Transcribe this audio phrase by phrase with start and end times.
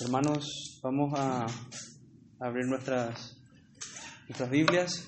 [0.00, 1.46] Hermanos, vamos a
[2.40, 3.36] abrir nuestras,
[4.26, 5.06] nuestras Biblias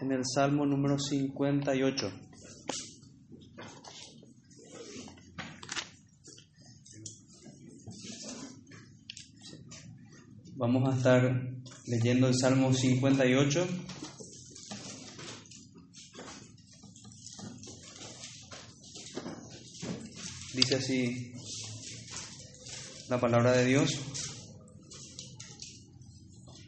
[0.00, 2.12] en el Salmo número 58.
[10.54, 11.22] Vamos a estar
[11.86, 13.66] leyendo el Salmo 58.
[20.54, 21.34] Dice así
[23.14, 23.90] la palabra de Dios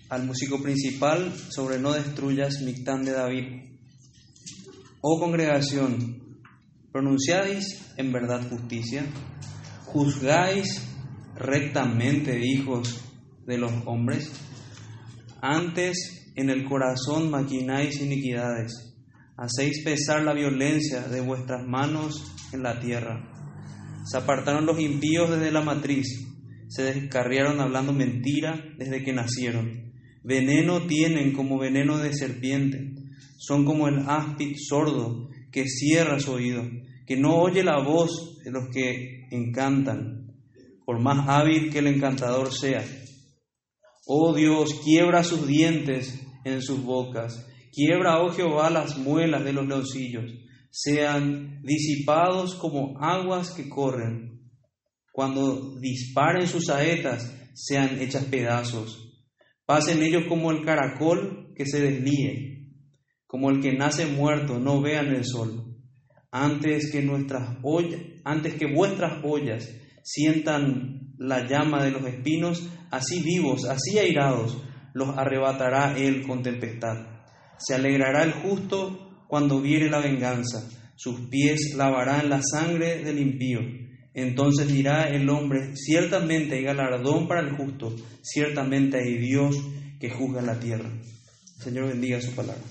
[0.09, 3.65] al músico principal sobre no destruyas Mictán de David.
[5.01, 6.39] Oh congregación,
[6.93, 9.05] pronunciáis en verdad justicia,
[9.87, 10.87] juzgáis
[11.35, 12.97] rectamente hijos
[13.45, 14.31] de los hombres,
[15.43, 18.95] antes en el corazón maquináis iniquidades,
[19.37, 23.33] hacéis pesar la violencia de vuestras manos en la tierra.
[24.05, 26.26] Se apartaron los impíos desde la matriz,
[26.69, 29.93] se descarriaron hablando mentira desde que nacieron.
[30.23, 32.95] Veneno tienen como veneno de serpiente,
[33.39, 36.63] son como el áspid sordo que cierra su oído,
[37.07, 40.35] que no oye la voz de los que encantan,
[40.85, 42.85] por más hábil que el encantador sea.
[44.07, 49.67] Oh Dios, quiebra sus dientes en sus bocas, quiebra, oh Jehová, las muelas de los
[49.67, 50.33] leoncillos
[50.71, 54.26] sean disipados como aguas que corren.
[55.17, 59.17] Cuando disparen sus saetas, sean hechas pedazos.
[59.65, 62.69] Pasen ellos como el caracol que se deslíe,
[63.27, 65.75] como el que nace muerto, no vean el sol.
[66.31, 69.67] Antes que nuestras ollas, antes que vuestras ollas
[70.03, 77.23] sientan la llama de los espinos, así vivos, así airados, los arrebatará él con tempestad.
[77.57, 83.86] Se alegrará el justo cuando viere la venganza, sus pies lavarán la sangre del impío.
[84.17, 89.55] Entonces dirá el hombre, ciertamente hay galardón para el justo, ciertamente hay Dios
[90.01, 90.91] que juzga la tierra.
[91.59, 92.63] Señor bendiga su palabra.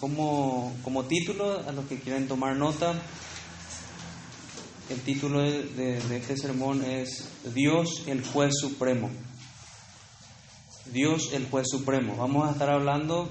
[0.00, 3.00] Como, como título, a los que quieren tomar nota,
[4.90, 9.10] el título de, este sermón es Dios el juez supremo.
[10.86, 12.16] Dios el juez supremo.
[12.16, 13.28] Vamos a estar hablando,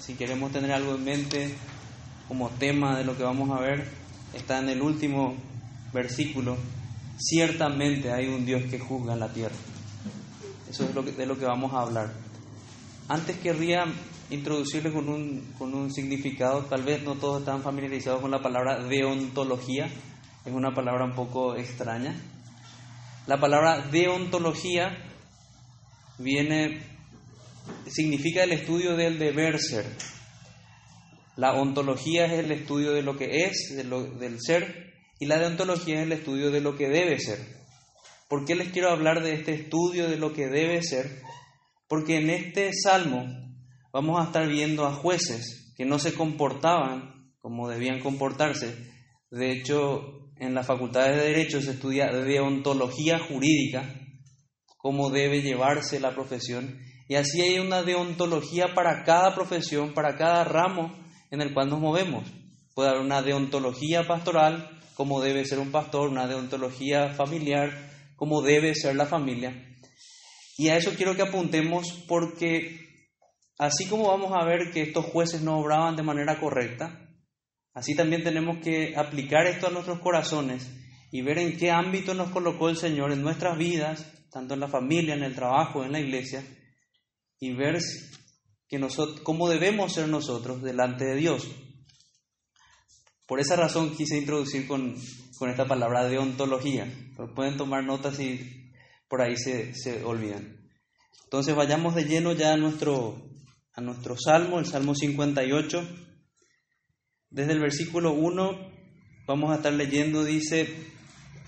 [0.00, 1.54] si queremos tener algo en mente
[2.26, 3.88] como tema de lo que vamos a ver,
[4.34, 5.36] está en el último
[5.92, 6.56] versículo.
[7.18, 9.54] Ciertamente hay un Dios que juzga la tierra.
[10.68, 12.12] Eso es lo que, de lo que vamos a hablar.
[13.08, 13.84] Antes querría
[14.30, 18.82] introducirles con un, con un significado, tal vez no todos están familiarizados con la palabra
[18.84, 19.86] deontología,
[20.44, 22.14] es una palabra un poco extraña.
[23.26, 25.07] La palabra deontología
[26.18, 26.80] viene,
[27.86, 29.86] significa el estudio del deber ser.
[31.36, 35.38] La ontología es el estudio de lo que es, de lo, del ser, y la
[35.38, 37.38] deontología es el estudio de lo que debe ser.
[38.28, 41.22] ¿Por qué les quiero hablar de este estudio de lo que debe ser?
[41.88, 43.26] Porque en este salmo
[43.92, 48.74] vamos a estar viendo a jueces que no se comportaban como debían comportarse.
[49.30, 53.94] De hecho, en la Facultad de Derecho se estudia deontología jurídica,
[54.78, 60.44] cómo debe llevarse la profesión, y así hay una deontología para cada profesión, para cada
[60.44, 60.90] ramo
[61.30, 62.24] en el cual nos movemos.
[62.74, 67.70] Puede haber una deontología pastoral, cómo debe ser un pastor, una deontología familiar,
[68.16, 69.76] cómo debe ser la familia.
[70.56, 72.80] Y a eso quiero que apuntemos porque
[73.58, 77.08] así como vamos a ver que estos jueces no obraban de manera correcta,
[77.78, 80.68] Así también tenemos que aplicar esto a nuestros corazones
[81.12, 84.68] y ver en qué ámbito nos colocó el Señor en nuestras vidas, tanto en la
[84.68, 86.44] familia, en el trabajo, en la iglesia,
[87.40, 87.78] y ver
[88.68, 91.48] que nosotros, cómo debemos ser nosotros delante de Dios.
[93.26, 94.94] Por esa razón quise introducir con,
[95.38, 96.86] con esta palabra de ontología.
[97.34, 98.72] pueden tomar notas si
[99.08, 100.58] por ahí se, se olvidan.
[101.24, 103.22] Entonces vayamos de lleno ya a nuestro,
[103.74, 105.86] a nuestro salmo, el Salmo 58.
[107.30, 108.78] Desde el versículo 1
[109.26, 110.66] vamos a estar leyendo, dice,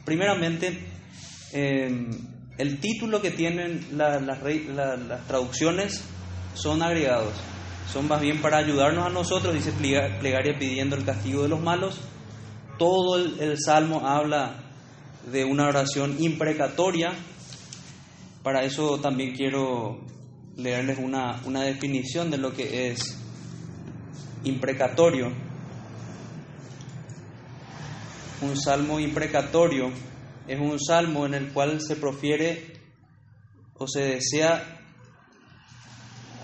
[0.04, 0.78] primeramente,
[1.52, 2.10] em,
[2.60, 6.04] el título que tienen las traducciones
[6.52, 7.32] son agregados,
[7.90, 11.98] son más bien para ayudarnos a nosotros, dice plegaria pidiendo el castigo de los malos.
[12.78, 14.56] Todo el, salmo habla
[15.32, 17.12] de una oración imprecatoria,
[18.42, 20.00] para eso también quiero
[20.56, 23.18] leerles una, definición de lo que es
[24.44, 25.32] imprecatorio.
[28.42, 29.90] Un salmo imprecatorio
[30.46, 32.80] es un salmo en el cual se profiere
[33.74, 34.80] o se desea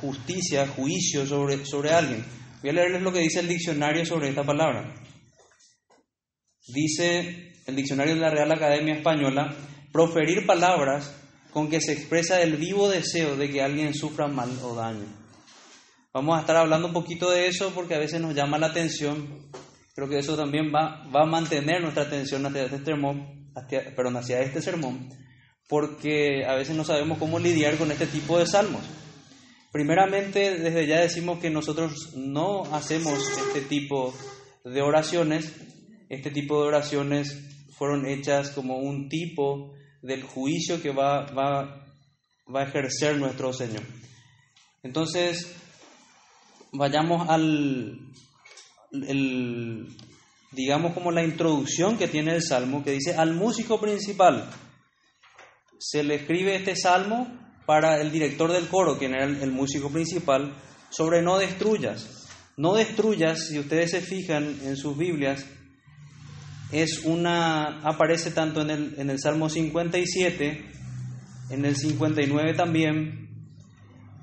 [0.01, 2.25] justicia, juicio sobre, sobre alguien.
[2.61, 4.95] Voy a leerles lo que dice el diccionario sobre esta palabra.
[6.69, 9.55] Dice el diccionario de la Real Academia Española,
[9.93, 11.15] proferir palabras
[11.53, 15.07] con que se expresa el vivo deseo de que alguien sufra mal o daño.
[16.13, 19.51] Vamos a estar hablando un poquito de eso porque a veces nos llama la atención.
[19.95, 24.19] Creo que eso también va, va a mantener nuestra atención hacia este sermón, hacia, perdón,
[24.19, 25.09] hacia este sermón,
[25.69, 28.83] porque a veces no sabemos cómo lidiar con este tipo de salmos.
[29.73, 33.19] Primeramente, desde ya decimos que nosotros no hacemos
[33.49, 34.15] este tipo
[34.65, 35.53] de oraciones.
[36.09, 37.37] Este tipo de oraciones
[37.77, 41.85] fueron hechas como un tipo del juicio que va, va,
[42.55, 43.83] va a ejercer nuestro Señor.
[44.83, 45.55] Entonces,
[46.73, 47.99] vayamos al,
[48.93, 49.89] el,
[50.57, 54.49] digamos como la introducción que tiene el Salmo, que dice, al músico principal
[55.79, 57.29] se le escribe este Salmo
[57.67, 60.57] para el director del coro, quien era el, músico principal,
[60.89, 62.27] sobre no destruyas.
[62.57, 65.45] No destruyas, si ustedes se fijan en sus Biblias,
[66.73, 70.71] es una, aparece tanto en el, en el Salmo 57,
[71.51, 73.29] en el 59 también,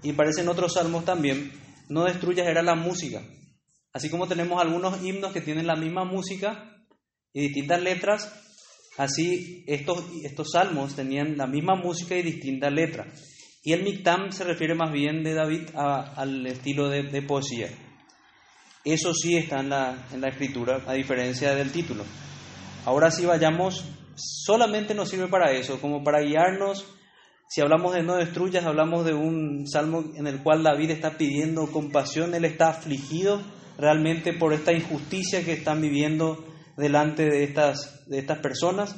[0.01, 1.51] y aparece en otros salmos también,
[1.89, 3.21] no destruyas era la música.
[3.93, 6.83] Así como tenemos algunos himnos que tienen la misma música
[7.31, 8.33] y distintas letras,
[8.97, 13.07] así estos, estos salmos tenían la misma música y distintas letras.
[13.63, 17.69] Y el Miktam se refiere más bien de David al estilo de, de, poesía.
[18.83, 22.03] Eso sí está en la, en la escritura, a diferencia del título.
[22.85, 23.85] Ahora sí vayamos,
[24.15, 26.83] solamente nos sirve para eso, como para guiarnos.
[27.47, 31.71] Si hablamos de no destruyas, hablamos de un salmo en el cual David está pidiendo
[31.71, 33.39] compasión, él está afligido
[33.77, 36.45] realmente por esta injusticia que están viviendo
[36.77, 38.95] delante de estas, de estas personas.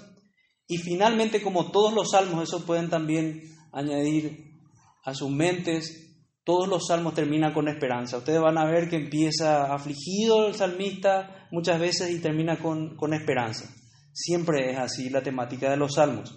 [0.68, 3.42] Y finalmente, como todos los salmos, eso pueden también
[3.72, 4.56] añadir
[5.04, 6.06] a sus mentes,
[6.44, 8.18] todos los salmos terminan con esperanza.
[8.18, 13.14] Ustedes van a ver que empieza afligido el salmista muchas veces y termina con, con
[13.14, 13.66] esperanza.
[14.14, 16.36] Siempre es así la temática de los salmos.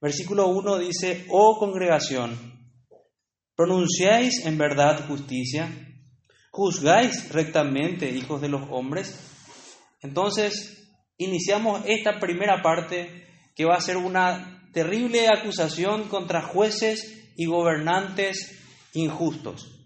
[0.00, 2.54] Versículo 1 dice, oh congregación,
[3.56, 5.83] pronunciáis en verdad justicia,
[6.54, 9.18] juzgáis rectamente, hijos de los hombres.
[10.02, 17.46] Entonces, iniciamos esta primera parte que va a ser una terrible acusación contra jueces y
[17.46, 18.56] gobernantes
[18.92, 19.84] injustos.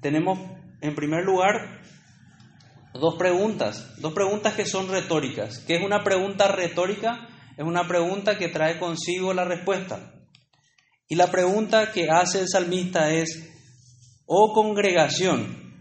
[0.00, 0.38] Tenemos,
[0.80, 1.82] en primer lugar,
[2.94, 5.58] dos preguntas, dos preguntas que son retóricas.
[5.66, 7.28] ¿Qué es una pregunta retórica?
[7.58, 10.14] Es una pregunta que trae consigo la respuesta.
[11.08, 13.52] Y la pregunta que hace el salmista es,
[14.26, 15.74] oh congregación,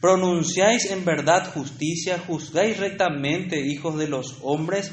[0.00, 4.92] pronunciáis en verdad justicia, juzgáis rectamente, hijos de los hombres,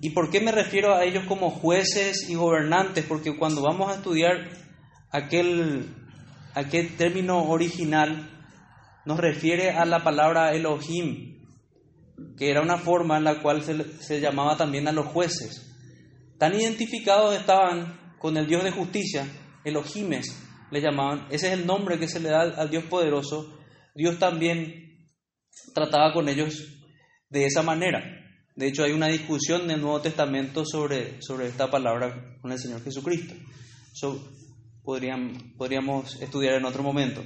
[0.00, 3.04] ¿Y por qué me refiero a ellos como jueces y gobernantes?
[3.04, 4.48] Porque cuando vamos a estudiar
[5.10, 5.92] aquel,
[6.54, 8.30] aquel término original,
[9.04, 11.40] nos refiere a la palabra Elohim,
[12.36, 15.74] que era una forma en la cual se, se llamaba también a los jueces.
[16.38, 19.26] Tan identificados estaban con el Dios de justicia,
[19.64, 23.58] Elohimes le llamaban, ese es el nombre que se le da al Dios poderoso.
[23.94, 25.08] Dios también
[25.74, 26.78] trataba con ellos
[27.30, 28.02] de esa manera.
[28.54, 32.58] De hecho, hay una discusión en el Nuevo Testamento sobre, sobre esta palabra con el
[32.58, 33.34] Señor Jesucristo.
[33.92, 34.32] Eso
[34.82, 37.22] podríamos estudiar en otro momento.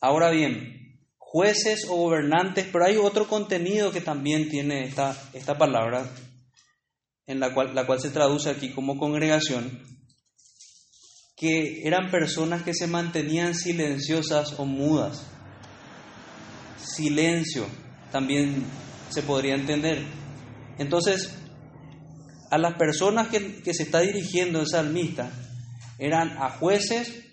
[0.00, 6.06] Ahora bien, jueces o gobernantes, pero hay otro contenido que también tiene esta, esta palabra,
[7.26, 9.80] en la cual, la cual se traduce aquí como congregación,
[11.42, 15.26] que eran personas que se mantenían silenciosas o mudas.
[16.76, 17.66] Silencio
[18.12, 18.62] también
[19.10, 20.04] se podría entender.
[20.78, 21.36] Entonces,
[22.48, 25.32] a las personas que, se está dirigiendo el salmista
[25.98, 27.24] eran a jueces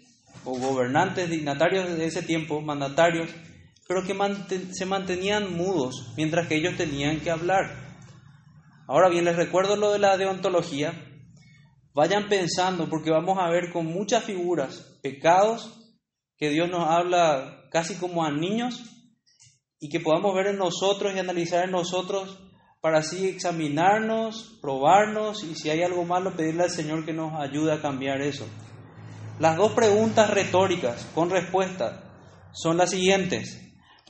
[0.43, 3.29] o gobernantes, dignatarios de ese tiempo, mandatarios,
[3.87, 7.75] pero que se mantenían mudos mientras que ellos tenían que hablar.
[8.87, 11.08] Ahora bien, les recuerdo lo de la deontología.
[11.93, 15.75] Vayan pensando, porque vamos a ver con muchas figuras pecados
[16.38, 18.84] que Dios nos habla casi como a niños
[19.79, 22.39] y que podamos ver en nosotros y analizar en nosotros
[22.81, 27.74] para así examinarnos, probarnos y si hay algo malo pedirle al Señor que nos ayude
[27.74, 28.46] a cambiar eso.
[29.39, 32.03] Las dos preguntas retóricas con respuesta
[32.53, 33.58] son las siguientes.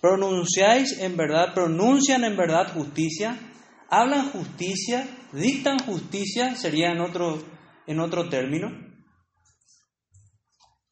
[0.02, 3.38] ¿Pronunciáis en verdad, pronuncian en verdad justicia?
[3.90, 5.08] ¿Hablan justicia?
[5.34, 6.56] ¿Dictan justicia?
[6.56, 7.44] Sería en otro,
[7.90, 8.70] en otro término.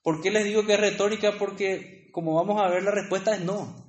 [0.01, 1.37] ¿Por qué les digo que es retórica?
[1.37, 3.87] Porque como vamos a ver la respuesta es no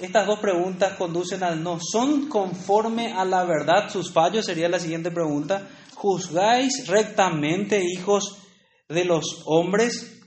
[0.00, 1.78] estas dos preguntas conducen al no.
[1.80, 4.46] ¿Son conforme a la verdad sus fallos?
[4.46, 5.68] Sería la siguiente pregunta.
[5.94, 8.38] ¿Juzgáis rectamente, hijos
[8.88, 10.20] de los hombres?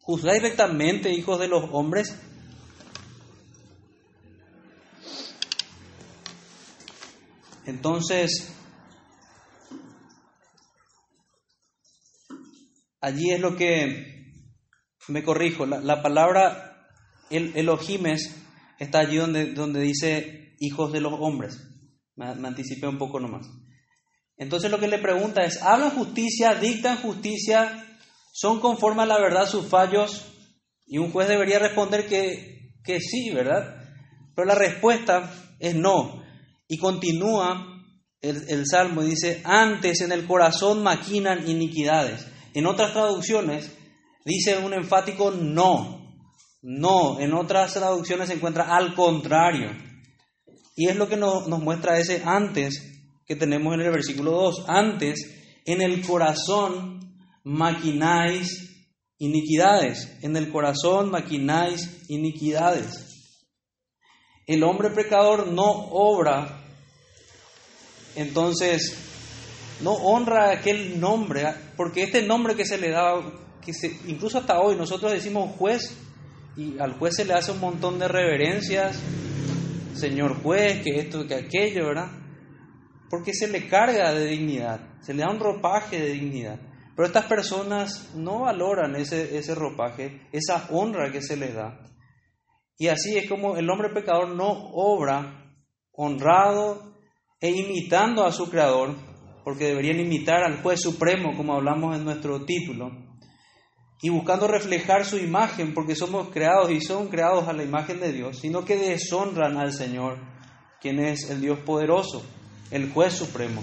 [0.00, 2.16] ¿Juzgáis rectamente, hijos de los hombres?
[7.66, 8.57] Entonces,
[13.00, 14.32] allí es lo que
[15.08, 15.66] me corrijo.
[15.66, 16.86] La, palabra
[17.30, 18.34] el, Elohimes
[18.78, 21.58] está allí donde, donde dice hijos de los hombres.
[22.16, 23.46] Me, anticipé un poco nomás.
[24.36, 27.84] Entonces lo que le pregunta es, ¿hablan justicia, dictan justicia,
[28.32, 30.26] son conforme a la verdad sus fallos?
[30.86, 33.84] Y un juez debería responder que, que sí, ¿verdad?
[34.34, 36.22] Pero la respuesta es no.
[36.68, 37.78] Y continúa
[38.20, 42.26] el, Salmo y dice, antes en el corazón maquinan iniquidades.
[42.54, 43.70] En otras traducciones
[44.24, 45.96] dice un enfático no.
[46.60, 49.70] No, en otras traducciones se encuentra al contrario.
[50.76, 54.64] Y es lo que nos, nos muestra ese antes que tenemos en el versículo 2.
[54.68, 57.14] Antes, en el corazón
[57.44, 58.88] maquináis
[59.18, 60.18] iniquidades.
[60.22, 63.04] En el corazón maquináis iniquidades.
[64.46, 66.64] El hombre pecador no obra
[68.18, 68.98] entonces,
[69.80, 73.14] no honra aquel nombre, porque este nombre que se le da,
[73.60, 73.72] que
[74.06, 75.96] incluso hasta hoy nosotros decimos juez,
[76.56, 79.00] y al juez se le hace un montón de reverencias,
[79.94, 82.10] señor juez, que esto, que aquello, ¿verdad?
[83.10, 86.60] Porque se le carga de dignidad, se le da un ropaje de dignidad.
[86.96, 91.78] Pero estas personas no valoran ese, ese ropaje, esa honra que se les da.
[92.76, 95.54] Y así es como el hombre pecador no obra
[95.92, 96.94] honrado
[97.40, 98.96] e imitando a su creador,
[99.44, 102.90] porque deberían imitar al juez supremo, como hablamos en nuestro título,
[104.00, 108.12] y buscando reflejar su imagen, porque somos creados y son creados a la imagen de
[108.12, 110.18] Dios, sino que deshonran al Señor,
[110.80, 112.24] quien es el Dios poderoso,
[112.70, 113.62] el juez supremo.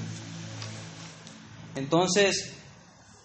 [1.76, 2.56] Entonces,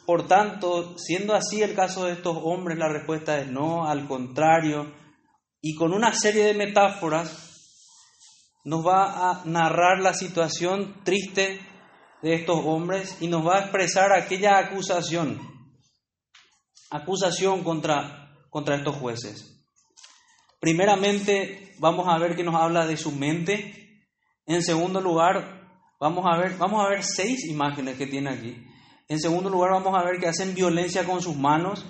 [0.06, 4.92] por tanto, siendo así el caso de estos hombres, la respuesta es no, al contrario,
[5.60, 7.50] y con una serie de metáforas
[8.64, 11.60] nos va a narrar la situación triste
[12.22, 15.40] de estos hombres y nos va a expresar aquella acusación,
[16.90, 19.64] acusación contra, contra estos jueces.
[20.60, 24.04] Primeramente, vamos a ver que nos habla de su mente.
[24.46, 28.66] En segundo lugar, vamos a ver, vamos a ver seis imágenes que tiene aquí.
[29.08, 31.86] En segundo lugar, vamos a ver que hacen violencia con sus manos.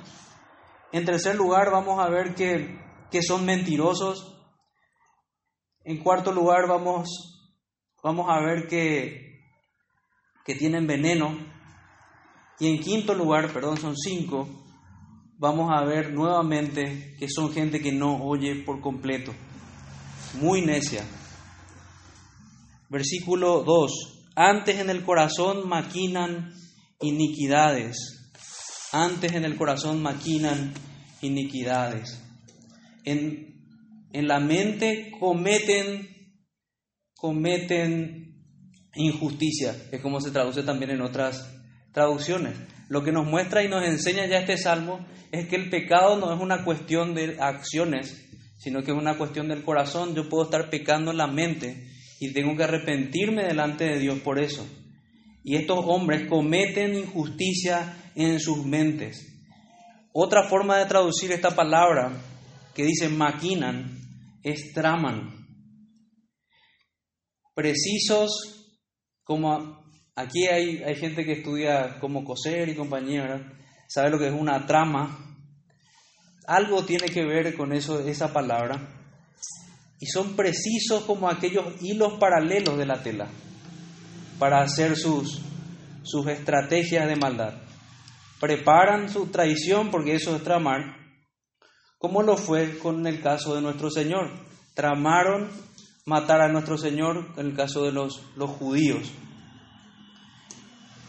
[0.92, 2.78] En tercer lugar, vamos a ver que,
[3.10, 4.37] que son mentirosos.
[5.82, 7.08] En cuarto lugar, vamos,
[8.02, 9.29] vamos a ver que,
[10.50, 11.38] que tienen veneno.
[12.59, 14.49] Y en quinto lugar, perdón, son cinco,
[15.38, 19.33] vamos a ver nuevamente que son gente que no oye por completo,
[20.40, 21.04] muy necia.
[22.88, 24.33] Versículo 2.
[24.35, 26.52] Antes en el corazón maquinan
[27.00, 28.33] iniquidades.
[28.92, 30.75] Antes en el corazón maquinan
[31.23, 32.21] iniquidades.
[33.04, 33.50] En
[34.12, 36.09] en la mente cometen,
[37.14, 38.29] cometen
[38.94, 41.49] injusticia, es como se traduce también en otras
[41.92, 42.56] traducciones.
[42.88, 46.35] Lo que nos muestra y nos enseña ya este salmo es que el pecado no
[46.35, 48.28] es una cuestión de acciones,
[48.59, 50.14] sino que es una cuestión del corazón.
[50.14, 54.38] Yo puedo estar pecando en la mente y tengo que arrepentirme delante de Dios por
[54.38, 54.66] eso.
[55.42, 59.26] Y estos hombres cometen injusticia en sus mentes.
[60.12, 62.12] Otra forma de traducir esta palabra
[62.75, 63.99] que dice maquinan
[64.42, 65.47] es traman.
[67.54, 68.60] Precisos,
[69.30, 69.80] como
[70.16, 73.40] aquí hay, hay gente que estudia como coser y compañía,
[73.87, 75.37] sabe lo que es una trama.
[76.49, 78.88] Algo tiene que ver con eso, esa palabra.
[80.00, 83.28] Y son precisos como aquellos hilos paralelos de la tela
[84.40, 85.40] para hacer sus,
[86.02, 87.54] sus estrategias de maldad.
[88.40, 90.96] Preparan su traición, porque eso es tramar,
[91.99, 94.28] como lo fue con el caso de nuestro Señor.
[94.75, 95.49] Tramaron
[96.11, 99.12] matar a nuestro Señor en el caso de los, los judíos.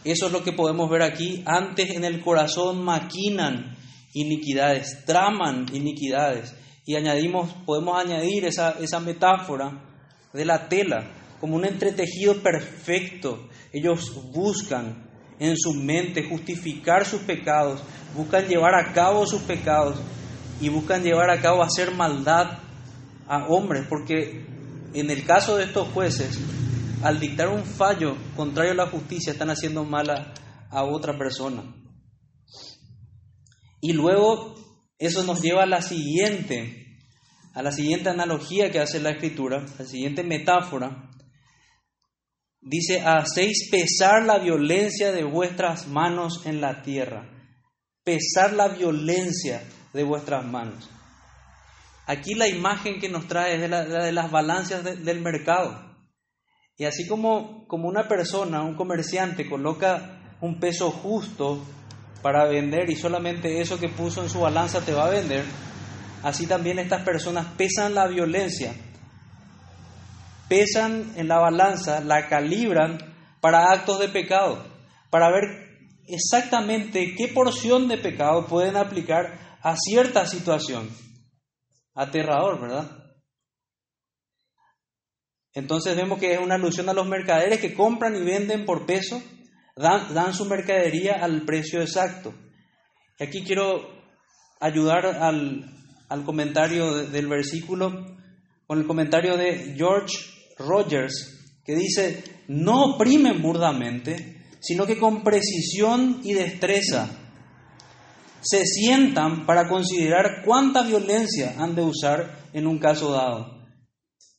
[0.04, 1.42] Eso es lo que podemos ver aquí.
[1.44, 3.76] Antes en el corazón maquinan
[4.14, 6.54] iniquidades, traman iniquidades.
[6.86, 9.82] Y añadimos, podemos añadir esa, esa metáfora
[10.32, 13.48] de la tela como un entretejido perfecto.
[13.72, 17.82] Ellos buscan en su mente justificar sus pecados,
[18.16, 20.00] buscan llevar a cabo sus pecados
[20.60, 22.58] y buscan llevar a cabo hacer maldad
[23.26, 24.51] a hombres, porque
[24.94, 26.38] en el caso de estos jueces,
[27.02, 30.10] al dictar un fallo contrario a la justicia, están haciendo mal
[30.70, 31.62] a, otra persona.
[33.80, 34.54] Y luego
[34.98, 36.98] eso nos lleva a la siguiente,
[37.54, 41.10] a la siguiente analogía que hace la escritura, a la siguiente metáfora.
[42.60, 47.28] Dice, hacéis pesar la violencia de vuestras manos en la tierra.
[48.04, 50.88] Pesar la violencia de vuestras manos.
[52.06, 55.92] Aquí la imagen que nos trae es de, la, de las balanzas del mercado.
[56.76, 61.64] Y así como, como una persona, un comerciante, coloca un peso justo
[62.22, 65.44] para vender y solamente eso que puso en su balanza te va a vender,
[66.22, 68.74] así también estas personas pesan la violencia,
[70.48, 72.98] pesan en la balanza, la calibran
[73.40, 74.64] para actos de pecado,
[75.10, 75.42] para ver
[76.06, 80.88] exactamente qué porción de pecado pueden aplicar a cierta situación.
[81.94, 83.02] Aterrador, ¿verdad?
[85.54, 89.22] Entonces vemos que es una alusión a los mercaderes que compran y venden por peso,
[89.76, 92.34] dan, su mercadería al precio exacto.
[93.18, 93.86] Y aquí quiero
[94.60, 95.64] ayudar al,
[96.08, 97.90] al comentario del versículo
[98.66, 100.16] con el comentario de George
[100.58, 107.21] Rogers, que dice, no oprimen burdamente, sino que con precisión y destreza
[108.42, 113.62] se sientan para considerar cuánta violencia han de usar en un caso dado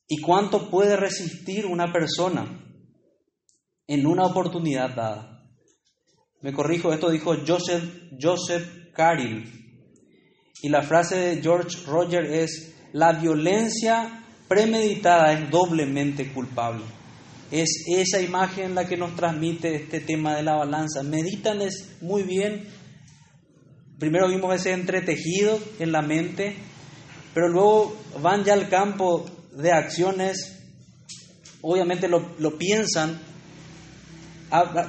[0.08, 2.60] y cuánto puede resistir una persona
[3.88, 5.34] en una oportunidad dada.
[6.42, 7.84] Me corrijo, esto dijo Joseph,
[8.22, 9.50] Joseph Caril.
[10.62, 16.84] Y la frase de George Roger es, la violencia premeditada es doblemente culpable.
[17.50, 21.04] Es esa imagen la que nos transmite este tema de la balanza.
[21.04, 21.60] Meditan
[22.02, 22.68] muy bien.
[24.00, 26.56] Primero vimos ese entretejido en la mente,
[27.34, 30.60] pero luego van ya al campo de acciones,
[31.62, 33.20] obviamente lo, piensan,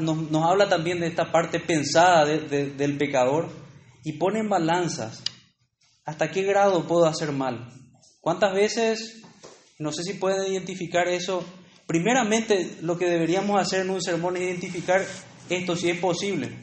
[0.00, 3.50] nos, habla también de esta parte pensada del pecador
[4.04, 5.22] y ponen balanzas.
[6.04, 7.70] ¿Hasta qué grado puedo hacer mal?
[8.20, 9.22] ¿Cuántas veces,
[9.78, 11.44] no sé si pueden identificar eso?
[11.86, 15.04] Primeramente, lo que deberíamos hacer en un sermón es identificar
[15.48, 16.58] esto si es posible.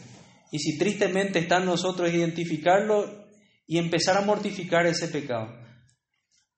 [0.52, 3.26] Y si tristemente está en nosotros, identificarlo
[3.66, 5.48] y empezar a mortificar ese pecado.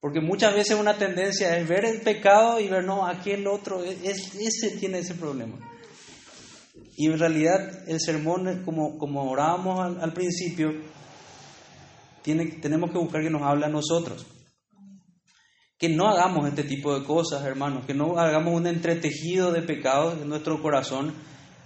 [0.03, 3.83] Porque muchas veces una tendencia es ver el pecado y ver, no, aquí el otro,
[3.83, 5.57] es, ese tiene ese problema.
[6.97, 10.73] Y en realidad el sermón, como, como orábamos al, principio,
[12.21, 14.25] tiene, tenemos que buscar que nos hable a nosotros.
[15.77, 20.21] Que no hagamos este tipo de cosas, hermanos, que no hagamos un entretejido de pecados
[20.21, 21.13] en nuestro corazón,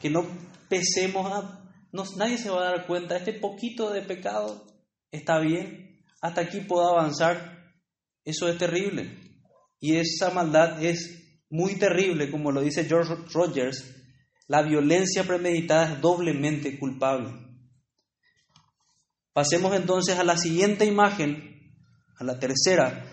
[0.02, 0.28] que no
[0.70, 1.57] pesemos a...
[1.92, 4.66] No, nadie se va a dar cuenta, este poquito de pecado
[5.12, 7.74] está bien, hasta aquí puedo avanzar,
[8.24, 9.18] eso es terrible.
[9.80, 13.94] Y esa maldad es muy terrible, como lo dice George Rogers.
[14.48, 17.34] La violencia premeditada es doblemente culpable.
[19.34, 21.74] Pasemos entonces a la siguiente imagen,
[22.18, 23.06] a la tercera,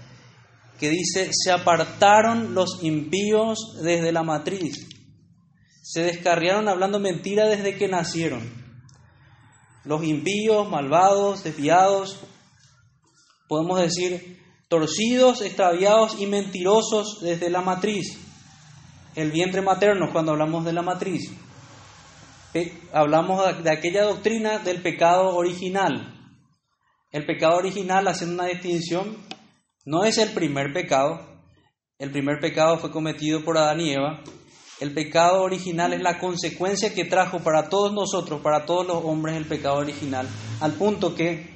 [0.78, 4.88] que dice, se apartaron los impíos desde la matriz,
[5.82, 8.63] se descarriaron hablando mentira desde que nacieron.
[9.84, 12.20] Los impíos, malvados, desviados,
[13.48, 18.18] podemos decir, torcidos, extraviados y mentirosos desde la matriz,
[19.14, 21.30] el vientre materno cuando hablamos de la matriz.
[22.92, 26.14] Hablamos de aquella doctrina del pecado original.
[27.10, 29.16] El pecado original, haciendo una distinción,
[29.84, 31.20] no es el primer pecado.
[31.98, 34.22] El primer pecado fue cometido por Adán y Eva.
[34.80, 39.36] El pecado original es la consecuencia que trajo para todos nosotros, para todos los hombres,
[39.36, 40.28] el pecado original,
[40.60, 41.54] al punto que,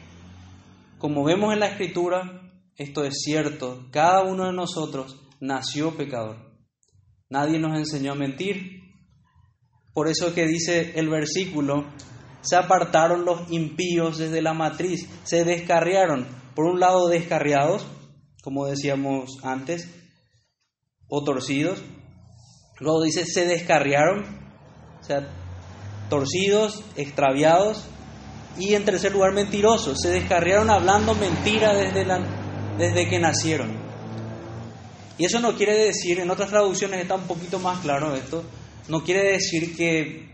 [0.99, 6.37] como vemos en la escritura, esto es cierto, cada uno de nosotros nació pecador.
[7.29, 8.81] Nadie nos enseñó a mentir.
[9.93, 11.87] Por eso que dice el versículo,
[12.41, 17.85] se apartaron los impíos desde la matriz, se descarriaron, por un lado descarriados,
[18.43, 19.93] como decíamos antes,
[21.09, 21.83] o torcidos.
[22.81, 24.25] Luego dice, se descarriaron,
[25.01, 25.29] o sea,
[26.09, 27.85] torcidos, extraviados,
[28.59, 32.21] y en tercer lugar mentirosos, se descarriaron hablando mentira desde la
[32.79, 33.77] desde que nacieron.
[35.19, 38.45] Y eso no quiere decir, en otras traducciones está un poquito más claro esto,
[38.87, 40.31] no quiere decir que,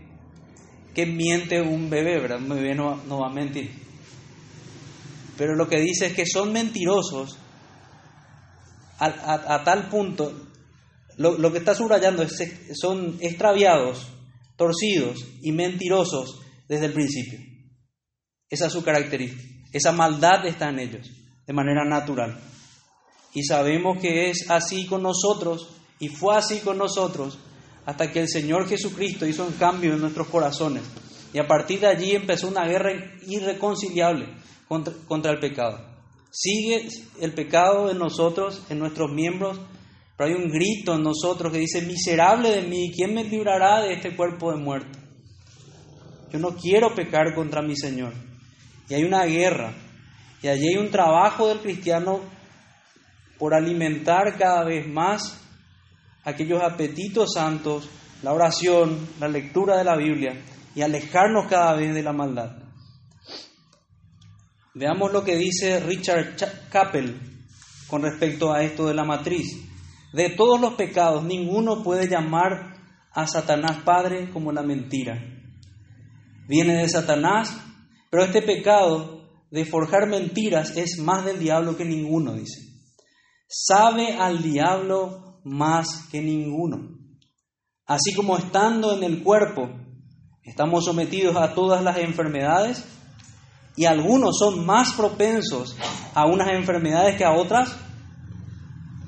[0.93, 2.37] que miente un bebé, ¿verdad?
[2.37, 3.71] Un bebé no, va a mentir.
[5.37, 7.37] Pero lo que dice es que son mentirosos
[8.99, 10.44] a, tal punto,
[11.17, 12.33] lo, lo, que está subrayando es
[12.79, 14.07] son extraviados,
[14.57, 17.39] torcidos y mentirosos desde el principio.
[18.49, 19.43] Esa es su característica.
[19.71, 21.11] Esa maldad está en ellos
[21.45, 22.39] de manera natural.
[23.33, 27.37] Y sabemos que es así con nosotros y fue así con nosotros
[27.85, 30.83] hasta que el Señor Jesucristo hizo un cambio en nuestros corazones.
[31.33, 32.91] Y a partir de allí empezó una guerra
[33.27, 34.27] irreconciliable
[34.67, 35.85] contra, contra el pecado.
[36.31, 36.87] Sigue
[37.19, 39.59] el pecado en nosotros, en nuestros miembros,
[40.17, 43.93] pero hay un grito en nosotros que dice, miserable de mí, ¿quién me librará de
[43.93, 44.97] este cuerpo de muerte?
[46.31, 48.13] Yo no quiero pecar contra mi Señor.
[48.87, 49.73] Y hay una guerra
[50.41, 52.21] Y allí hay un trabajo del cristiano
[53.39, 55.41] por alimentar cada vez más
[56.23, 57.89] aquellos apetitos santos,
[58.21, 60.41] la oración, la lectura de la Biblia
[60.75, 62.57] y alejarnos cada vez de la maldad.
[64.73, 66.35] Veamos lo que dice Richard
[66.69, 67.19] Capel
[67.87, 69.64] con respecto a esto de la matriz.
[70.15, 72.77] De todos los pecados, ninguno puede llamar
[73.11, 75.21] a Satanás Padre como la mentira.
[76.47, 77.53] Viene de Satanás,
[78.09, 82.61] pero este pecado de forjar mentiras es más del diablo que ninguno, dice.
[83.49, 86.97] Sabe al diablo más que ninguno.
[87.85, 89.69] Así como estando en el cuerpo,
[90.43, 92.85] estamos sometidos a todas las enfermedades
[93.75, 95.75] y algunos son más propensos
[96.13, 97.75] a unas enfermedades que a otras,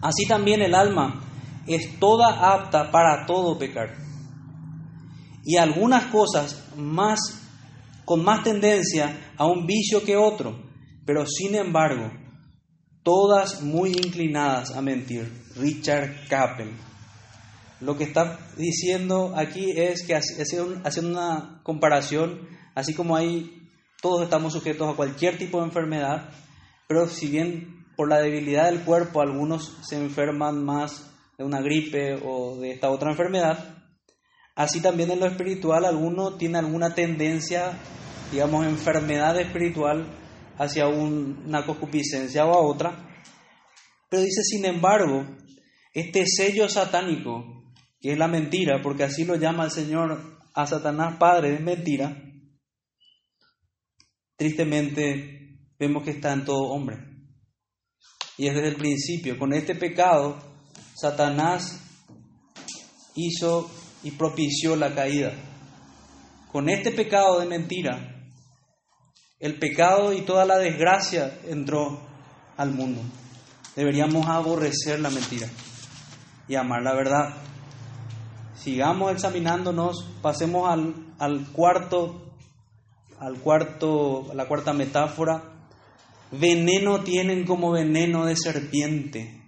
[0.02, 1.22] así también el alma
[1.68, 3.96] es toda apta para todo pecar.
[5.44, 7.20] Y algunas cosas más
[8.06, 10.58] con más tendencia a un vicio que otro,
[11.06, 12.10] pero sin embargo,
[13.04, 15.30] todas muy inclinadas a mentir.
[15.58, 16.72] Richard Capel.
[17.80, 23.70] Lo que está diciendo aquí es que haciendo una comparación, así como hay,
[24.02, 26.30] todos estamos sujetos a cualquier tipo de enfermedad,
[26.88, 32.20] pero si bien por la debilidad del cuerpo algunos se enferman más de una gripe
[32.24, 33.76] o de esta otra enfermedad,
[34.56, 37.74] así también en lo espiritual alguno tiene alguna tendencia,
[38.32, 40.08] digamos, enfermedad espiritual
[40.58, 43.20] hacia una concupiscencia o a otra.
[44.10, 45.26] Pero dice, sin embargo,
[45.94, 51.18] este sello satánico, que es la mentira, porque así lo llama el Señor a Satanás
[51.18, 52.16] Padre, es mentira,
[54.36, 57.17] tristemente vemos que está en todo hombre.
[58.38, 59.38] Y es desde el principio.
[59.38, 60.38] Con este pecado,
[60.96, 61.80] Satanás
[63.16, 63.70] hizo
[64.04, 65.34] y propició la caída.
[66.52, 68.18] Con este pecado de mentira,
[69.40, 72.00] el pecado y toda la desgracia entró
[72.58, 73.02] al mundo.
[73.76, 75.48] Deberíamos aborrecer la mentira
[76.48, 77.36] y amar la verdad.
[78.56, 82.34] Sigamos examinándonos, pasemos al, al cuarto,
[83.20, 85.57] al cuarto, a la cuarta metáfora.
[86.32, 89.42] Veneno tienen como veneno de serpiente.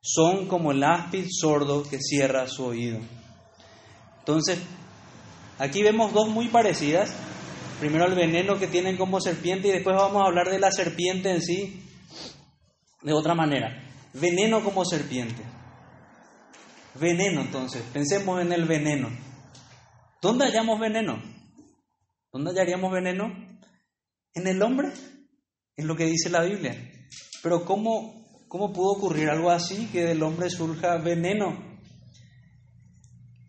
[0.00, 3.00] Son como el áspid sordo que cierra su oído.
[4.18, 4.58] Entonces,
[5.58, 7.12] aquí vemos dos muy parecidas.
[7.80, 11.30] Primero el veneno que tienen como serpiente y después vamos a hablar de la serpiente
[11.30, 11.82] en sí
[13.02, 13.82] de otra manera.
[14.12, 15.42] Veneno como serpiente.
[16.94, 19.08] Veneno entonces, pensemos en el veneno.
[20.20, 21.20] ¿Dónde hallamos veneno?
[22.32, 23.24] ¿Dónde hallaríamos veneno?
[24.34, 24.92] En el hombre,
[25.76, 26.76] es lo que dice la Biblia.
[27.42, 31.72] Pero ¿cómo, cómo pudo ocurrir algo así, que del hombre surja veneno?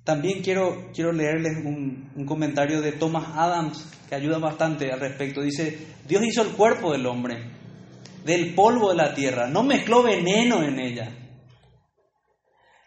[0.03, 5.41] También quiero, quiero leerles un, un, comentario de Thomas Adams que ayuda bastante al respecto.
[5.41, 7.53] Dice, Dios hizo el cuerpo del hombre
[8.23, 11.12] del polvo de la tierra, no mezcló veneno en ella.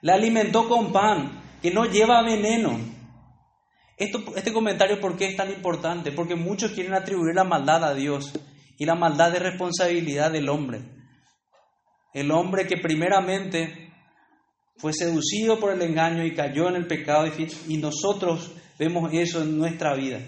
[0.01, 2.79] La alimentó con pan que no lleva veneno.
[3.97, 6.13] Esto, este comentario, ¿por qué es tan importante?
[6.13, 8.33] Porque muchos quieren atribuir la maldad a Dios
[8.79, 10.81] y la maldad es responsabilidad del hombre.
[12.13, 13.93] El hombre que primeramente
[14.77, 17.27] fue seducido por el engaño y cayó en el pecado
[17.69, 20.21] y nosotros vemos eso en nuestra vida.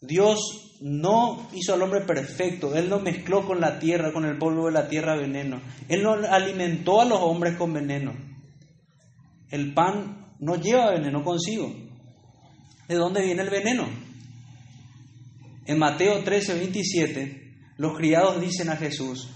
[0.00, 4.66] Dios no hizo al hombre perfecto, Él no mezcló con la tierra, con el polvo
[4.66, 8.14] de la tierra veneno, Él no alimentó a los hombres con veneno.
[9.50, 11.70] El pan no lleva veneno consigo.
[12.88, 14.09] ¿De dónde viene el veneno?
[15.70, 19.30] En Mateo 13, 27, los criados dicen a Jesús,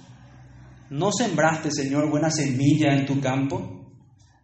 [0.90, 3.94] ¿no sembraste, Señor, buena semilla en tu campo?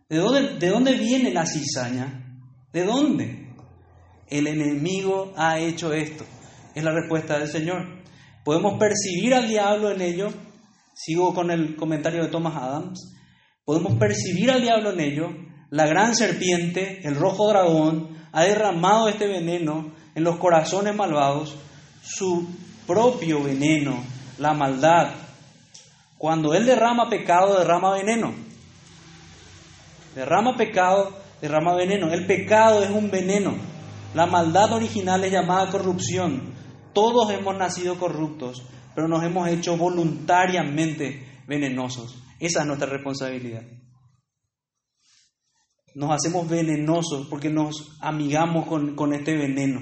[0.08, 2.38] ¿De dónde, de dónde viene la cizaña?
[2.72, 3.52] ¿De dónde?
[4.28, 6.24] El enemigo ha hecho esto.
[6.76, 8.04] Es la respuesta del Señor.
[8.44, 10.28] Podemos percibir al diablo en ello.
[10.94, 13.16] Sigo con el comentario de Thomas Adams.
[13.64, 15.26] Podemos percibir al diablo en ello.
[15.70, 21.58] La gran serpiente, el rojo dragón, ha derramado este veneno en los corazones malvados,
[22.02, 22.48] su
[22.86, 24.02] propio veneno,
[24.38, 25.14] la maldad.
[26.18, 28.34] Cuando Él derrama pecado, derrama veneno.
[30.14, 32.12] Derrama pecado, derrama veneno.
[32.12, 33.54] El pecado es un veneno.
[34.14, 36.52] La maldad original es llamada corrupción.
[36.92, 38.62] Todos hemos nacido corruptos,
[38.94, 42.22] pero nos hemos hecho voluntariamente venenosos.
[42.40, 43.62] Esa es nuestra responsabilidad.
[45.94, 49.80] Nos hacemos venenosos porque nos amigamos con, con este veneno.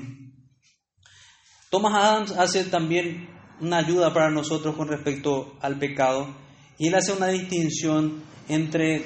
[1.71, 3.29] Thomas Adams hace también
[3.61, 6.35] una ayuda para nosotros con respecto al pecado
[6.79, 9.05] y él hace una distinción entre,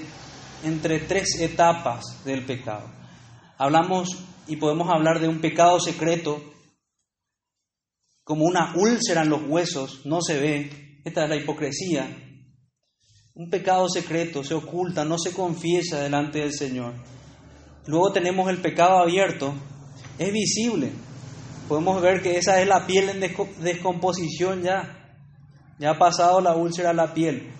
[0.62, 2.88] entre tres etapas del pecado.
[3.58, 4.08] Hablamos
[4.46, 6.40] y podemos hablar de un pecado secreto,
[8.24, 11.00] como una úlcera en los huesos, no se ve.
[11.04, 12.06] Esta es la hipocresía.
[13.34, 16.94] Un pecado secreto se oculta, no se confiesa delante del Señor.
[17.86, 19.54] Luego tenemos el pecado abierto,
[20.18, 20.92] es visible.
[21.68, 23.20] Podemos ver que esa es la piel en
[23.60, 24.98] descomposición ya.
[25.78, 27.50] Ya ha pasado la úlcera a la piel.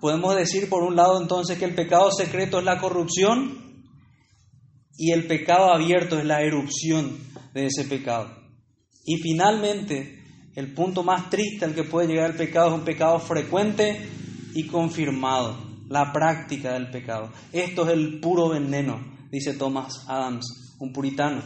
[0.00, 3.84] Podemos decir por un lado entonces que el pecado secreto es la corrupción
[4.96, 7.18] y el pecado abierto es la erupción
[7.52, 8.30] de ese pecado.
[9.04, 10.22] Y finalmente,
[10.54, 14.08] el punto más triste al que puede llegar el pecado es un pecado frecuente
[14.54, 15.56] y confirmado,
[15.88, 17.30] la práctica del pecado.
[17.52, 19.00] Esto es el puro veneno,
[19.30, 21.42] dice Thomas Adams, un puritano.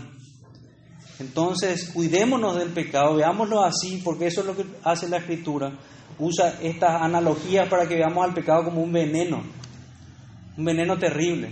[1.21, 5.73] Entonces, cuidémonos del pecado, veámoslo así, porque eso es lo que hace la escritura.
[6.19, 9.43] Usa estas analogías para que veamos al pecado como un veneno,
[10.57, 11.51] un veneno terrible.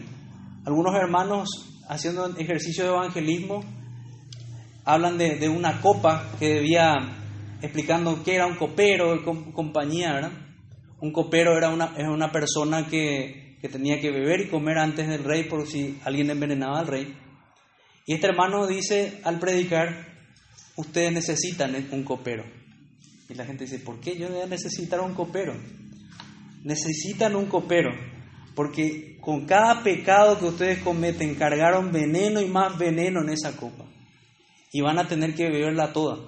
[0.64, 1.48] Algunos hermanos
[1.88, 3.64] haciendo ejercicio de evangelismo
[4.84, 6.94] hablan de, una copa que debía,
[7.60, 10.32] explicando qué era un copero, compañía, ¿verdad?
[11.00, 15.24] Un copero era una, una persona que, que tenía que beber y comer antes del
[15.24, 17.21] rey por si alguien envenenaba al rey.
[18.06, 20.06] Y este hermano dice al predicar,
[20.76, 22.44] ustedes necesitan un copero.
[23.28, 25.54] Y la gente dice, ¿por qué yo voy a necesitar un copero?
[26.64, 27.90] Necesitan un copero,
[28.54, 33.84] porque con cada pecado que ustedes cometen cargaron veneno y más veneno en esa copa.
[34.72, 36.18] Y van a tener que beberla toda.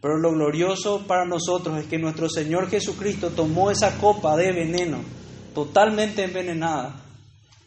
[0.00, 5.02] Pero lo glorioso para nosotros es que nuestro Señor Jesucristo tomó esa copa de veneno,
[5.54, 7.04] totalmente envenenada,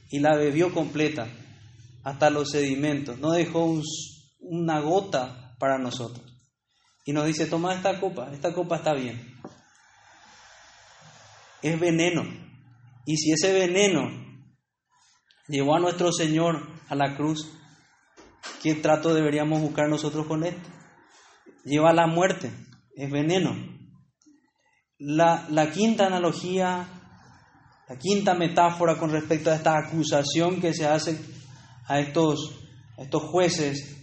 [0.10, 1.28] y la bebió completa
[2.04, 3.82] hasta los sedimentos, no dejó
[4.40, 6.34] una gota para nosotros.
[7.06, 9.40] Y nos dice, toma esta copa, esta copa está bien.
[11.62, 12.24] Es veneno.
[13.06, 14.10] Y si ese veneno
[15.48, 17.50] llevó a nuestro Señor a la cruz,
[18.62, 20.70] ¿qué trato deberíamos buscar nosotros con esto?
[21.66, 22.52] Lleva a la muerte,
[22.96, 23.56] es veneno.
[24.98, 26.88] La, la quinta analogía,
[27.90, 31.33] la quinta metáfora con respecto a esta acusación que se hace
[31.88, 32.52] a estos,
[32.98, 33.98] estos jueces,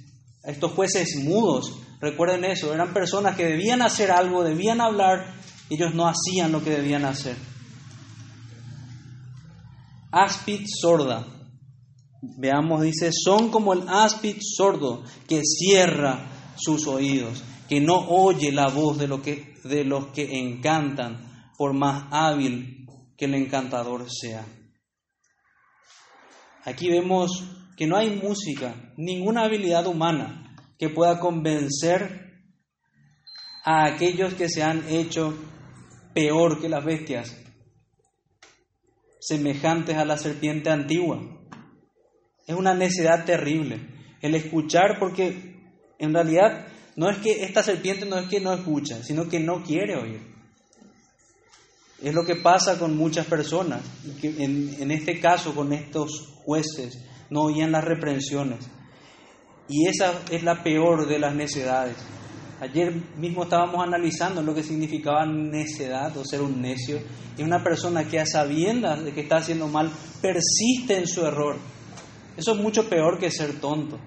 [0.45, 1.81] a estos jueces mudos.
[2.01, 5.35] Recuerden eso, eran personas que debían hacer algo, debían hablar,
[5.69, 7.37] y ellos no hacían lo que debían hacer.
[10.11, 11.27] Áspid sorda.
[12.23, 18.69] Veamos, dice, son como el áspid sordo que cierra sus oídos, que no oye la
[18.69, 24.47] voz de, lo que, de los que encantan, por más hábil que el encantador sea.
[26.65, 27.45] Aquí vemos
[27.81, 32.45] que no hay música, ninguna habilidad humana que pueda convencer
[33.65, 35.33] a aquellos que se han hecho
[36.13, 37.35] peor que las bestias,
[39.19, 41.23] semejantes a la serpiente antigua.
[42.47, 43.81] Es una necedad terrible
[44.21, 45.57] el escuchar porque
[45.99, 46.67] en realidad
[46.97, 50.21] no es que esta serpiente no es que no escucha, sino que no quiere oír.
[52.03, 53.81] Es lo que pasa con muchas personas,
[54.23, 58.69] en, en este caso con estos jueces no oían las reprensiones.
[59.69, 61.97] Y esa es la peor de las necedades.
[62.61, 66.99] Ayer mismo estábamos analizando lo que significaba necedad o ser un necio.
[67.39, 69.91] Y una persona que a sabiendas de que está haciendo mal
[70.21, 71.57] persiste en su error.
[72.37, 73.99] Eso es mucho peor que ser tonto.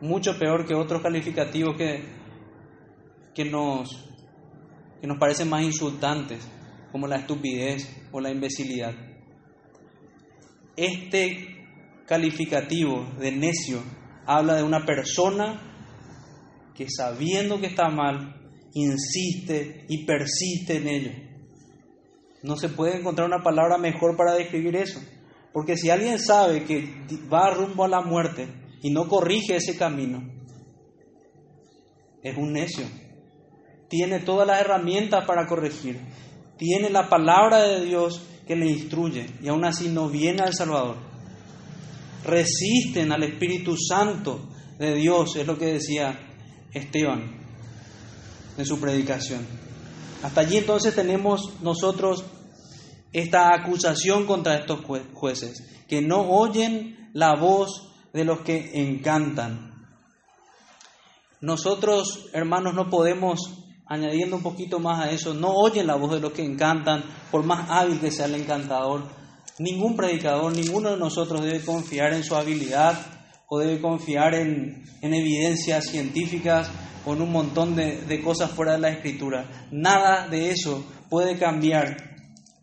[0.00, 2.02] Mucho peor que otros calificativos que,
[3.34, 4.08] que, nos,
[5.00, 6.48] que nos parecen más insultantes,
[6.90, 8.94] como la estupidez o la imbecilidad.
[10.76, 11.51] Este
[12.12, 13.82] calificativo de necio
[14.26, 15.62] habla de una persona
[16.74, 18.36] que sabiendo que está mal,
[18.74, 21.12] insiste y persiste en ello.
[22.42, 25.00] No se puede encontrar una palabra mejor para describir eso.
[25.54, 26.86] Porque si alguien sabe que
[27.32, 28.46] va rumbo a la muerte
[28.82, 30.22] y no corrige ese camino,
[32.22, 32.84] es un necio.
[33.88, 35.98] Tiene todas las herramientas para corregir.
[36.58, 41.11] Tiene la palabra de Dios que le instruye y aún así no viene al Salvador
[42.24, 46.18] resisten al Espíritu Santo de Dios, es lo que decía
[46.72, 47.42] Esteban
[48.56, 49.46] en su predicación.
[50.22, 52.24] Hasta allí entonces tenemos nosotros
[53.12, 54.80] esta acusación contra estos
[55.14, 59.72] jueces, que no oyen la voz de los que encantan.
[61.40, 63.40] Nosotros, hermanos, no podemos,
[63.86, 67.44] añadiendo un poquito más a eso, no oyen la voz de los que encantan, por
[67.44, 69.21] más hábil que sea el encantador,
[69.62, 72.98] Ningún predicador, ninguno de nosotros debe confiar en su habilidad
[73.48, 76.68] o debe confiar en, evidencias científicas
[77.06, 79.68] o en un montón de, cosas fuera de la escritura.
[79.70, 81.96] Nada de eso puede cambiar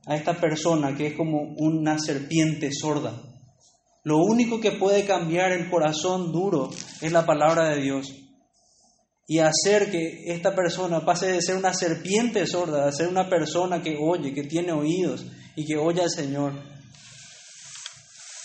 [0.07, 3.13] a esta persona que es como una serpiente sorda.
[4.03, 8.13] Lo único que puede cambiar el corazón duro es la palabra de Dios.
[9.25, 13.79] y hacer que esta persona pase de ser una serpiente sorda a ser una persona
[13.81, 15.23] que oye, que tiene oídos
[15.55, 16.78] y que oye al Señor.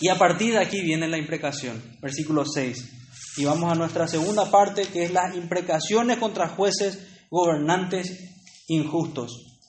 [0.00, 3.36] Y a partir de aquí viene la imprecación, versículo 6.
[3.36, 8.34] Y vamos a nuestra segunda parte, que es las imprecaciones contra jueces, gobernantes
[8.68, 9.60] injustos.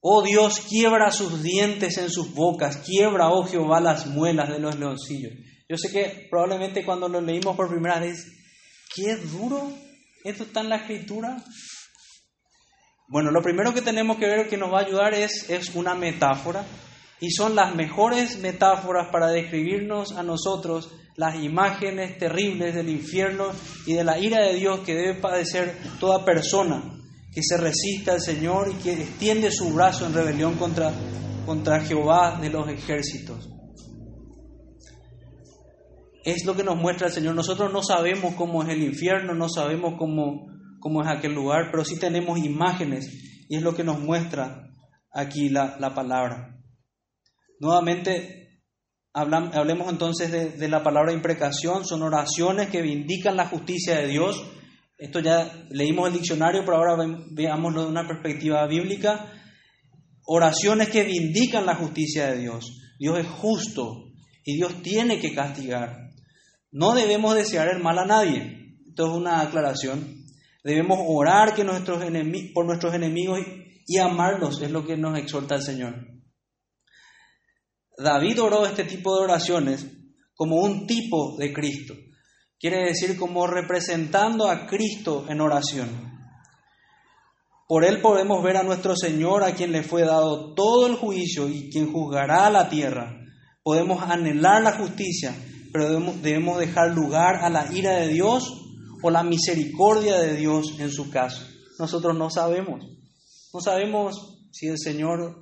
[0.00, 4.76] Oh Dios, quiebra sus dientes en sus bocas, quiebra, oh Jehová, las muelas de los
[4.76, 5.32] leoncillos.
[5.68, 8.26] Yo sé que probablemente cuando lo leímos por primera vez,
[8.94, 9.72] qué duro,
[10.24, 11.36] esto está en la escritura.
[13.08, 15.94] Bueno, lo primero que tenemos que ver que nos va a ayudar es, es una
[15.94, 16.64] metáfora
[17.22, 23.44] y son las mejores metáforas para describirnos a nosotros las imágenes terribles del infierno
[23.86, 26.82] y de la ira de Dios que debe padecer toda persona
[27.32, 30.92] que se resista al Señor y que extiende su brazo en rebelión contra,
[31.46, 33.48] contra Jehová de los ejércitos.
[36.24, 37.36] Es lo que nos muestra el Señor.
[37.36, 40.48] Nosotros no sabemos cómo es el infierno, no sabemos cómo,
[40.80, 44.66] cómo es aquel lugar, pero sí tenemos imágenes y es lo que nos muestra
[45.12, 46.61] aquí la, la palabra.
[47.62, 48.60] Nuevamente,
[49.14, 54.42] hablemos entonces de, la palabra imprecación, son oraciones que vindican la justicia de Dios
[55.02, 56.96] esto ya leímos el diccionario, pero ahora
[57.32, 59.32] veámoslo de una perspectiva bíblica.
[60.24, 62.78] Oraciones que vindican la justicia de Dios.
[63.00, 64.12] Dios es justo
[64.44, 66.12] y Dios tiene que castigar.
[66.70, 68.76] No debemos desear el mal a nadie.
[68.86, 70.22] Esto es una aclaración.
[70.62, 72.00] Debemos orar que nuestros
[72.54, 73.40] por nuestros enemigos
[73.88, 76.11] y amarlos, es lo que nos exhorta el Señor.
[77.98, 79.86] David oró este tipo de oraciones
[80.34, 81.94] como un tipo de Cristo.
[82.58, 86.12] Quiere decir como representando a Cristo en oración.
[87.68, 91.48] Por él podemos ver a nuestro Señor, a quien le fue dado todo el juicio
[91.48, 93.18] y quien juzgará a la tierra.
[93.62, 95.34] Podemos anhelar la justicia,
[95.72, 98.52] pero debemos, debemos dejar lugar a la ira de Dios
[99.02, 101.46] o la misericordia de Dios en su caso.
[101.78, 102.84] Nosotros no sabemos.
[103.52, 105.40] No sabemos si el Señor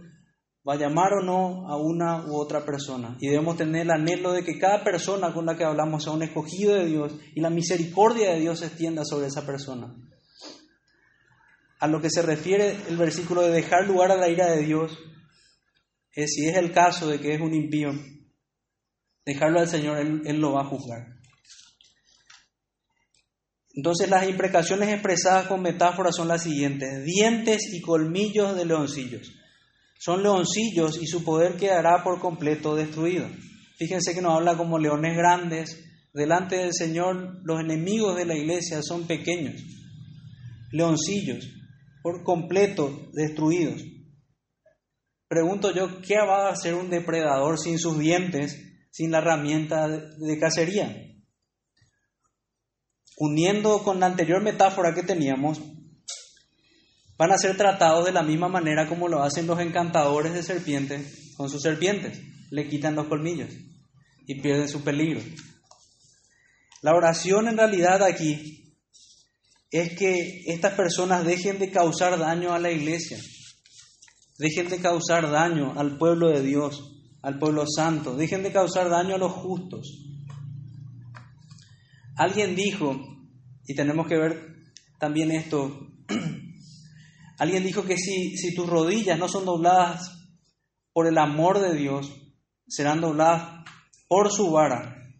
[0.66, 3.16] va a llamar o no a una u otra persona.
[3.20, 6.23] Y debemos tener el anhelo de que cada persona con la que hablamos sea un
[6.23, 9.94] escogido de Dios y la misericordia de Dios se extienda sobre esa persona.
[11.79, 14.99] A lo que se refiere el versículo de dejar lugar a la ira de Dios,
[16.12, 17.92] es si es el caso de que es un impío,
[19.25, 21.07] dejarlo al Señor, Él, él lo va a juzgar.
[23.73, 29.39] Entonces las imprecaciones expresadas con metáforas son las siguientes, dientes y colmillos de leoncillos
[30.00, 33.28] son leoncillos y su poder quedará por completo destruido.
[33.76, 35.84] Fíjense que nos habla como leones grandes.
[36.14, 39.62] Delante del Señor los enemigos de la iglesia son pequeños,
[40.72, 41.46] leoncillos,
[42.02, 43.82] por completo destruidos.
[45.28, 48.58] Pregunto yo, ¿qué va a hacer un depredador sin sus dientes,
[48.90, 50.96] sin la herramienta de cacería?
[53.18, 55.60] Uniendo con la anterior metáfora que teníamos,
[57.20, 61.35] van a ser tratados de la misma manera como lo hacen los encantadores de serpientes
[61.37, 62.18] con sus serpientes.
[62.50, 63.50] Le quitan los colmillos
[64.26, 65.20] y pierden su peligro.
[66.80, 68.74] La oración en realidad aquí
[69.70, 73.18] es que estas personas dejen de causar daño a la iglesia,
[74.38, 79.16] dejen de causar daño al pueblo de Dios, al pueblo santo, dejen de causar daño
[79.16, 80.06] a los justos.
[82.16, 82.98] Alguien dijo,
[83.66, 85.89] y tenemos que ver también esto
[87.40, 90.12] Alguien dijo que si, tus rodillas no son dobladas
[90.92, 92.12] por el amor de Dios,
[92.68, 93.64] serán dobladas
[94.09, 95.11] por su vara,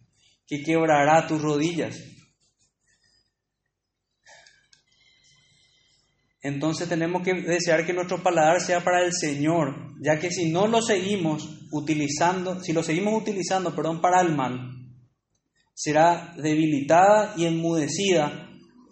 [0.45, 1.99] que quebrará tus rodillas.
[6.43, 10.67] Entonces tenemos que desear que nuestro paladar sea para el Señor, ya que si no
[10.67, 14.69] lo seguimos utilizando, si lo seguimos utilizando, perdón, para el mal,
[15.73, 18.47] será debilitada y enmudecida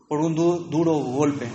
[0.07, 1.45] por un duro golpe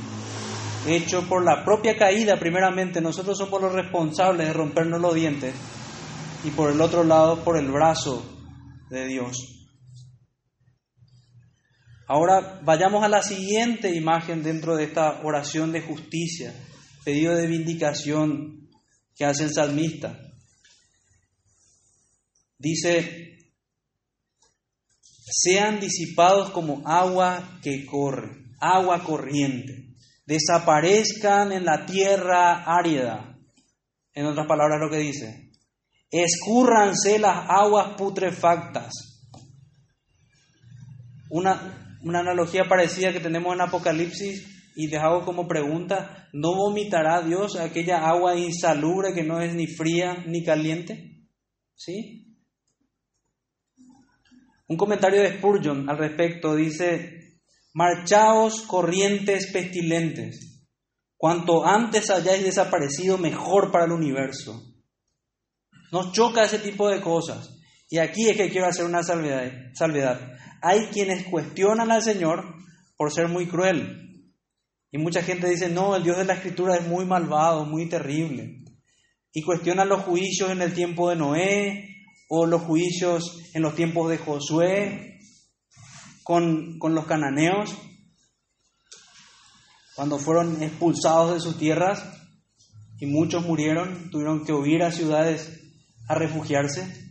[0.87, 5.55] hecho por la propia caída primeramente, nosotros somos los responsables de rompernos los dientes
[6.45, 8.25] y por el otro lado por el brazo
[8.91, 9.37] de Dios.
[12.07, 16.55] Ahora vayamos a la siguiente imagen dentro de esta oración de justicia,
[17.03, 18.69] pedido de vindicación
[19.17, 20.19] que hace el salmista.
[22.59, 23.39] Dice,
[25.01, 28.31] sean disipados como agua que corre,
[28.61, 29.84] agua corriente
[30.27, 33.39] desaparezcan en la tierra árida.
[34.13, 35.51] En otras palabras, lo que dice,
[36.11, 38.93] escúrranse las aguas putrefactas.
[41.31, 47.23] Una, una analogía parecida que tenemos en Apocalipsis y les hago como pregunta, ¿no vomitará
[47.23, 51.27] Dios aquella agua insalubre que no es ni fría ni caliente?
[51.75, 52.37] ¿Sí?
[54.67, 57.24] Un comentario de Spurgeon al respecto dice,
[57.75, 60.65] marchaos corrientes pestilentes,
[61.17, 64.63] cuanto antes hayáis desaparecido mejor para el universo.
[65.91, 67.51] Nos choca ese tipo de cosas.
[67.91, 69.53] Y aquí es que quiero hacer una salvedad.
[69.75, 70.21] salvedad.
[70.63, 72.55] Hay quienes cuestionan al Señor
[72.97, 74.33] por ser muy cruel.
[74.91, 78.63] Y mucha gente dice, no, el Dios de la Escritura es muy malvado, muy terrible.
[79.33, 81.89] Y cuestionan los juicios en el tiempo de Noé
[82.29, 85.14] o los juicios en los tiempos de Josué
[86.25, 87.77] con, con los cananeos,
[89.95, 92.03] cuando fueron expulsados de sus tierras
[92.99, 95.61] y muchos murieron, tuvieron que huir a ciudades
[96.09, 97.05] a refugiarse.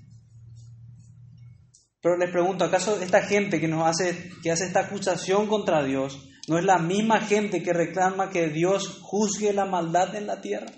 [2.02, 6.28] Pero les pregunto, ¿acaso esta gente que nos hace, que hace esta acusación contra Dios,
[6.50, 10.74] no es la misma gente que reclama que Dios juzgue la maldad en la tierra?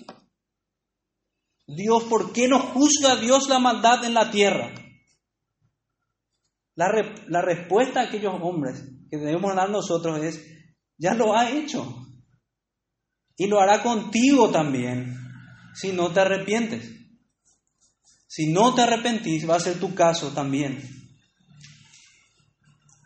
[1.66, 4.72] Dios, ¿por qué no juzga Dios la maldad en la tierra?
[6.76, 6.92] La,
[7.28, 10.46] la respuesta a aquellos hombres que debemos dar nosotros es,
[10.98, 12.06] ya lo ha hecho.
[13.38, 15.18] Y lo hará contigo también,
[15.74, 16.96] si no te arrepientes.
[18.28, 20.82] Si no te arrepentís, va a ser tu caso también.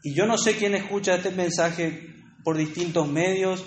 [0.03, 3.63] Y yo no sé quién escucha este mensaje por distintos medios,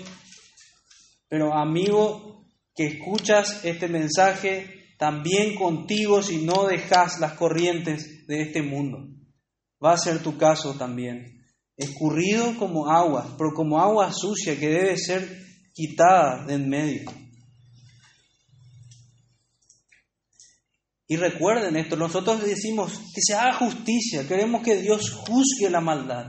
[1.29, 8.61] pero amigo que escuchas este mensaje, también contigo si no dejas las corrientes de este
[8.61, 9.12] mundo.
[9.83, 11.43] Va a ser tu caso también.
[11.75, 17.11] Escurrido como agua, pero como agua sucia que debe ser quitada de en medio.
[21.07, 26.25] Y recuerden esto, nosotros decimos que se haga justicia, queremos que Dios juzgue la maldad,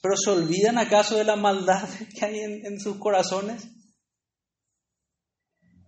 [0.00, 3.68] pero ¿se olvidan acaso de la maldad que hay en, sus corazones?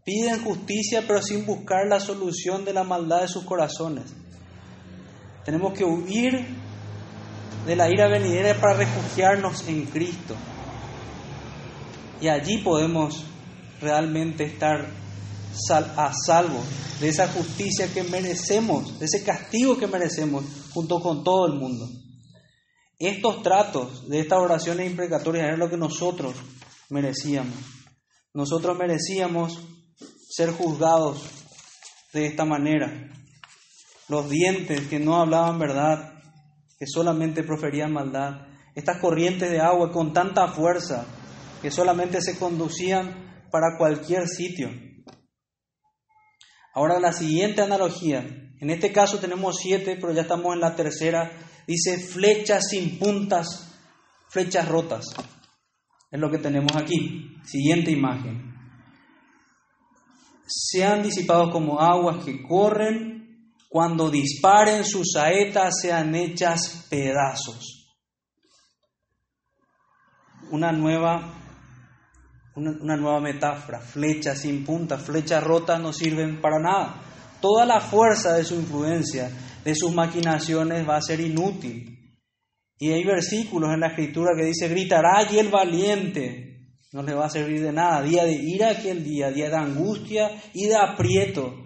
[0.05, 4.05] Piden justicia pero sin buscar la solución de la maldad de sus corazones.
[5.45, 6.47] Tenemos que huir
[7.67, 10.35] de la ira venidera para refugiarnos en Cristo.
[12.21, 13.25] Y allí podemos
[13.81, 14.89] realmente estar
[15.97, 16.61] a salvo
[17.01, 21.89] de esa justicia que merecemos, de ese castigo que merecemos junto con todo el mundo.
[22.99, 26.35] Estos tratos de estas oraciones imprecatorias eran lo que nosotros
[26.91, 27.55] merecíamos.
[28.33, 29.59] Nosotros merecíamos
[30.29, 31.23] ser juzgados
[32.13, 33.13] de esta manera.
[34.09, 36.14] Los dientes que no hablaban verdad,
[36.85, 38.47] que solamente proferían maldad.
[38.75, 41.07] Estas corrientes de agua con tanta fuerza
[41.63, 44.69] que solamente se conducían para cualquier sitio.
[46.75, 48.19] Ahora la siguiente analogía.
[48.61, 51.33] En este caso tenemos siete, pero ya estamos en la tercera.
[51.67, 53.75] Dice flechas sin puntas,
[54.29, 55.07] flechas rotas.
[56.11, 57.35] Es lo que tenemos aquí.
[57.45, 58.53] Siguiente imagen.
[60.47, 63.14] Sean disipados como aguas que corren,
[63.75, 67.93] cuando disparen sus saetas sean hechas pedazos.
[70.53, 71.35] Una nueva
[72.55, 77.03] una, nueva metáfora, flechas sin punta, flechas rotas no sirven para nada.
[77.41, 79.29] Toda la fuerza de su influencia,
[79.65, 82.17] de sus maquinaciones va a ser inútil.
[82.79, 87.27] Y hay versículos en la escritura que dice, gritará allí el valiente, no le va
[87.27, 88.03] a servir de nada.
[88.03, 91.64] Día de ira aquel día, día de angustia y de aprieto.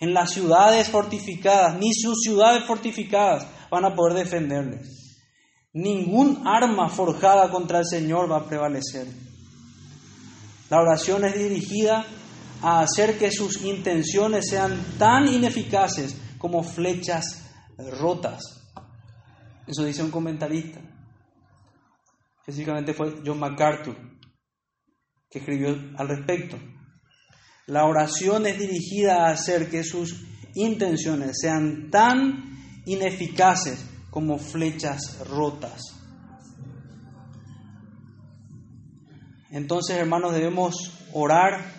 [0.00, 4.98] En las ciudades fortificadas, ni sus ciudades fortificadas van a poder defenderles.
[5.72, 9.06] Ningún arma forjada contra el Señor va a prevalecer.
[10.70, 12.04] La oración es dirigida
[12.62, 17.44] a hacer que sus intenciones sean tan ineficaces como flechas
[18.00, 18.40] rotas.
[19.66, 20.80] Eso dice un comentarista.
[22.40, 23.96] Específicamente fue John MacArthur,
[25.30, 26.56] que escribió al respecto.
[27.68, 32.56] La oración es dirigida a hacer que sus intenciones sean tan
[32.86, 35.82] ineficaces como flechas rotas.
[39.50, 41.74] Entonces, hermanos, debemos orar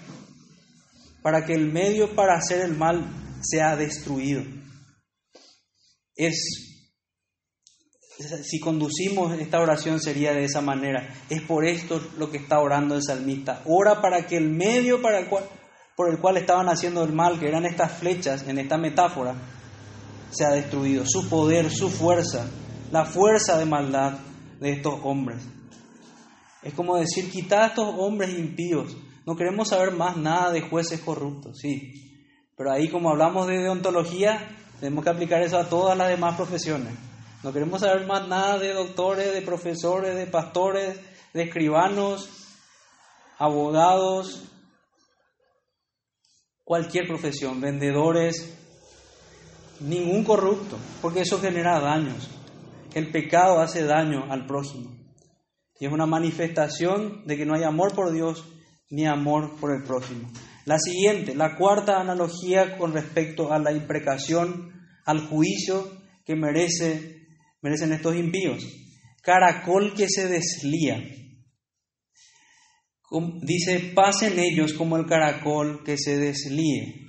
[1.23, 3.07] para que el medio para hacer el mal
[3.41, 4.43] sea destruido.
[6.15, 6.69] Es
[8.43, 11.15] si conducimos esta oración sería de esa manera.
[11.31, 13.63] Es por esto lo que está orando el salmista.
[13.65, 15.45] Ora para que el medio para el cual,
[15.99, 19.35] por el cual estaban haciendo el mal, que eran estas flechas en esta metáfora,
[20.29, 21.03] sea destruido.
[21.05, 22.47] Su poder, su fuerza,
[22.89, 24.13] la fuerza de maldad
[24.61, 25.45] de estos hombres.
[26.63, 28.95] Es como decir, quitad a estos hombres impíos.
[29.25, 32.23] No queremos saber más nada de jueces corruptos, sí.
[32.55, 36.93] Pero ahí como hablamos de deontología, tenemos que aplicar eso a todas las demás profesiones.
[37.43, 40.97] No queremos saber más nada de doctores, de profesores, de pastores,
[41.33, 42.29] de escribanos,
[43.37, 44.49] abogados,
[46.69, 48.55] cualquier profesión, vendedores,
[49.79, 52.29] ningún corrupto, porque eso genera daños.
[52.93, 54.95] el pecado hace daño al prójimo.
[55.79, 58.45] Y es una manifestación de que no hay amor por Dios
[58.91, 60.29] ni amor por el prójimo.
[60.65, 64.71] La siguiente, la cuarta analogía con respecto a la imprecación,
[65.05, 65.89] al juicio
[66.23, 67.29] que merece,
[67.63, 68.63] merecen estos impíos.
[69.23, 71.03] Caracol que se deslía.
[73.41, 77.07] Dice, pasen ellos como el caracol que se deslíe.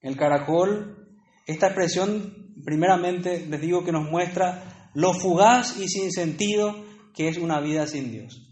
[0.00, 6.74] El caracol, esta expresión, primeramente les digo que nos muestra lo fugaz y sin sentido
[7.14, 8.46] que es una vida sin Dios.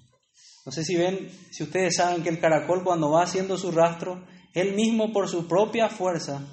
[0.67, 4.27] No sé si ven, si ustedes saben que el caracol cuando va haciendo su rastro,
[4.53, 6.47] él mismo por su propia fuerza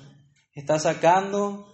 [0.54, 1.74] está sacando,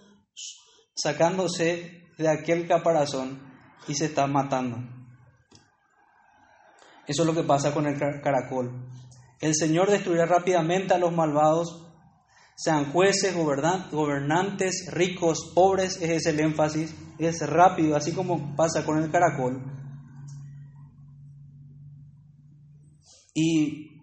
[0.94, 3.40] sacándose de aquel caparazón
[3.86, 4.97] y se está matando.
[7.08, 8.70] Eso es lo que pasa con el caracol.
[9.40, 11.86] El Señor destruirá rápidamente a los malvados,
[12.54, 19.02] sean jueces, gobernantes, ricos, pobres, ese es el énfasis, es rápido, así como pasa con
[19.02, 19.62] el caracol.
[23.32, 24.02] Y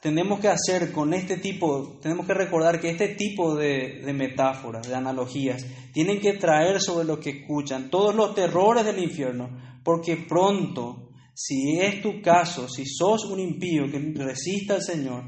[0.00, 4.88] tenemos que hacer con este tipo, tenemos que recordar que este tipo de, de, metáforas,
[4.88, 9.50] de analogías, tienen que traer sobre lo que escuchan todos los terrores del infierno,
[9.84, 11.05] porque pronto,
[11.36, 15.22] si es tu caso, si sos un impío que resista al Señor,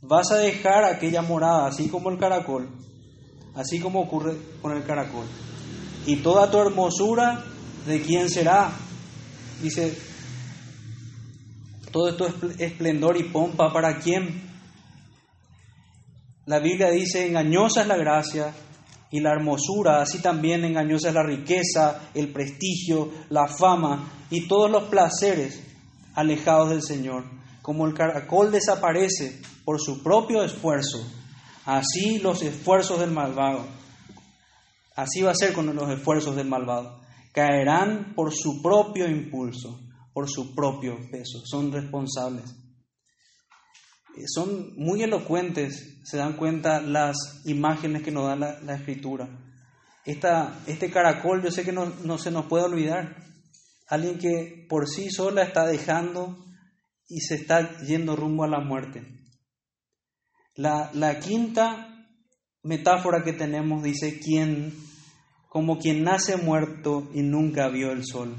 [0.00, 2.68] vas a dejar aquella morada, así como el caracol,
[3.54, 5.24] así como ocurre con el caracol.
[6.04, 7.44] Y toda tu hermosura,
[7.86, 8.72] ¿de quién será?
[9.62, 9.96] Dice
[11.92, 14.42] todo esto es esplendor y pompa, ¿para quién?
[16.44, 18.52] La Biblia dice, engañosa es la gracia
[19.12, 24.68] y la hermosura, así también engañosa es la riqueza, el prestigio, la fama y todos
[24.68, 25.62] los placeres
[26.14, 27.24] alejados del Señor.
[27.62, 30.98] Como el caracol desaparece por su propio esfuerzo,
[31.64, 33.64] así los esfuerzos del malvado.
[34.96, 37.00] Así va a ser con los esfuerzos del malvado.
[37.32, 39.78] Caerán por su propio impulso
[40.12, 42.54] por su propio peso, son responsables.
[44.16, 49.28] Eh, son muy elocuentes, se dan cuenta las imágenes que nos da la, escritura.
[50.04, 53.16] Esta, este caracol yo sé que no, no, se nos puede olvidar.
[53.88, 56.38] Alguien que por sí sola está dejando
[57.08, 59.02] y se está yendo rumbo a la muerte.
[60.54, 62.06] La, la quinta
[62.62, 64.74] metáfora que tenemos dice, quien,
[65.48, 68.34] como quien nace muerto y nunca vio el sol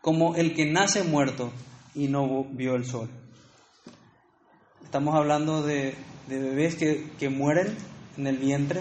[0.00, 1.52] como el que nace muerto
[1.94, 3.10] y no vio el sol.
[4.88, 5.94] Estamos hablando de,
[6.28, 7.76] bebés que, que mueren
[8.16, 8.80] en el vientre,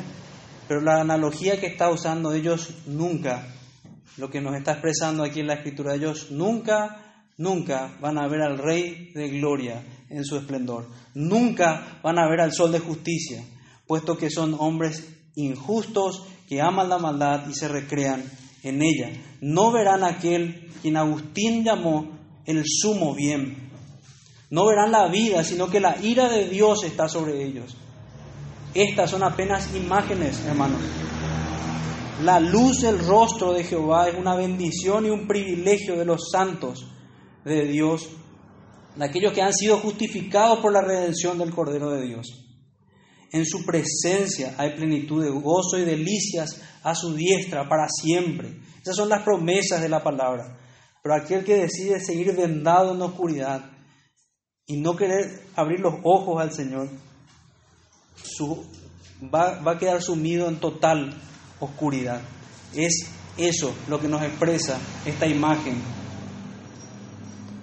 [0.66, 3.46] pero la analogía que está usando ellos nunca,
[4.16, 8.42] lo que nos está expresando aquí en la escritura, ellos nunca, nunca van a ver
[8.42, 13.44] al Rey de Gloria en su esplendor, nunca van a ver al Sol de Justicia,
[13.86, 15.06] puesto que son hombres
[15.36, 18.24] injustos que aman la maldad y se recrean
[18.64, 19.12] en ella.
[19.42, 23.67] No verán aquel quien Agustín llamó el sumo bien.
[24.50, 27.76] No verán la vida, sino que la ira de Dios está sobre ellos.
[28.74, 30.82] Estas son apenas imágenes, hermanos.
[32.24, 36.88] La luz del rostro de Jehová es una bendición y un privilegio de los santos
[37.44, 38.10] de Dios,
[38.96, 42.48] de aquellos que han sido justificados por la redención del Cordero de Dios.
[43.32, 48.62] En su presencia hay plenitud de gozo y delicias a su diestra para siempre.
[48.82, 50.58] Esas son las promesas de la palabra.
[51.04, 53.77] Pero aquel que decide seguir vendado en oscuridad
[54.68, 56.90] y no querer abrir los ojos al Señor,
[59.34, 61.20] va, va a quedar sumido en total
[61.60, 62.22] oscuridad.
[62.76, 65.82] Es eso lo que nos expresa esta imagen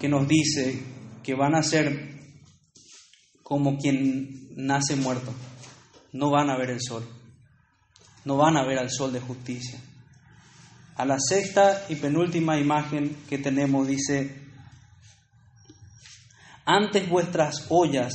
[0.01, 0.83] que nos dice
[1.23, 2.15] que van a ser
[3.43, 5.33] como quien nace muerto
[6.15, 7.05] no van a ver el sol,
[8.25, 9.81] no van a ver al sol de justicia.
[10.97, 14.44] A la sexta y penúltima imagen que tenemos dice,
[16.65, 18.15] antes vuestras ollas,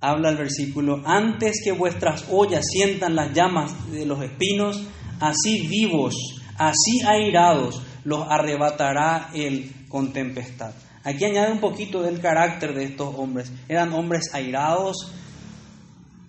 [0.00, 4.82] habla el versículo, antes que vuestras ollas sientan las llamas de los espinos,
[5.20, 6.14] así vivos,
[6.56, 10.72] así airados, los arrebatará él con tempestad.
[11.02, 13.50] Aquí añade un poquito del carácter de estos hombres.
[13.68, 15.12] Eran hombres airados,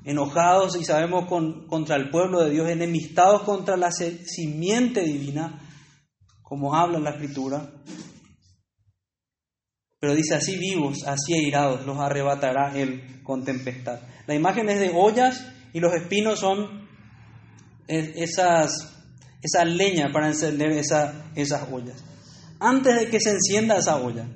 [0.05, 5.59] enojados y sabemos con, contra el pueblo de Dios, enemistados contra la simiente divina,
[6.41, 7.69] como habla la escritura.
[10.01, 13.99] Pero dice así vivos, así airados, los arrebatará él con tempestad.
[14.25, 16.89] La imagen es de ollas y los espinos son
[17.87, 18.71] esas,
[19.43, 22.03] esa leña para encender esa, esas ollas.
[22.59, 24.27] Antes de que se encienda esa olla,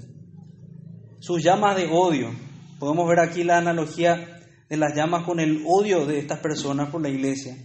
[1.19, 2.29] sus llamas de odio,
[2.77, 4.39] podemos ver aquí la analogía
[4.69, 7.57] de las llamas con el odio de estas personas por la iglesia.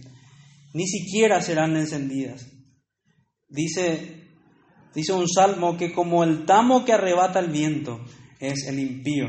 [0.73, 2.47] ni siquiera serán encendidas.
[3.47, 4.30] Dice,
[4.93, 7.99] dice un salmo que como el tamo que arrebata el viento
[8.39, 9.27] es el impío,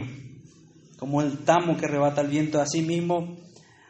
[0.98, 3.36] como el tamo que arrebata el viento, así mismo,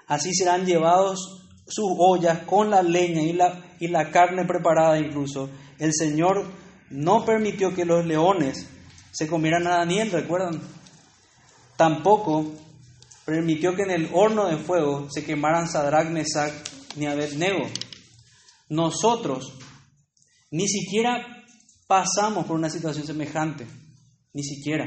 [0.07, 5.49] así serán llevados sus ollas con la leña y la, y la carne preparada incluso.
[5.79, 6.47] El Señor
[6.91, 8.69] no permitió que los leones
[9.13, 10.61] se comieran a Daniel, ¿recuerdan?
[11.77, 12.53] Tampoco
[13.25, 16.53] permitió que en el horno de fuego se quemaran Sadrach, Mesach
[16.97, 17.67] ni Abednego.
[18.69, 19.53] Nosotros
[20.51, 21.42] ni siquiera
[21.87, 23.67] pasamos por una situación semejante,
[24.33, 24.87] ni siquiera.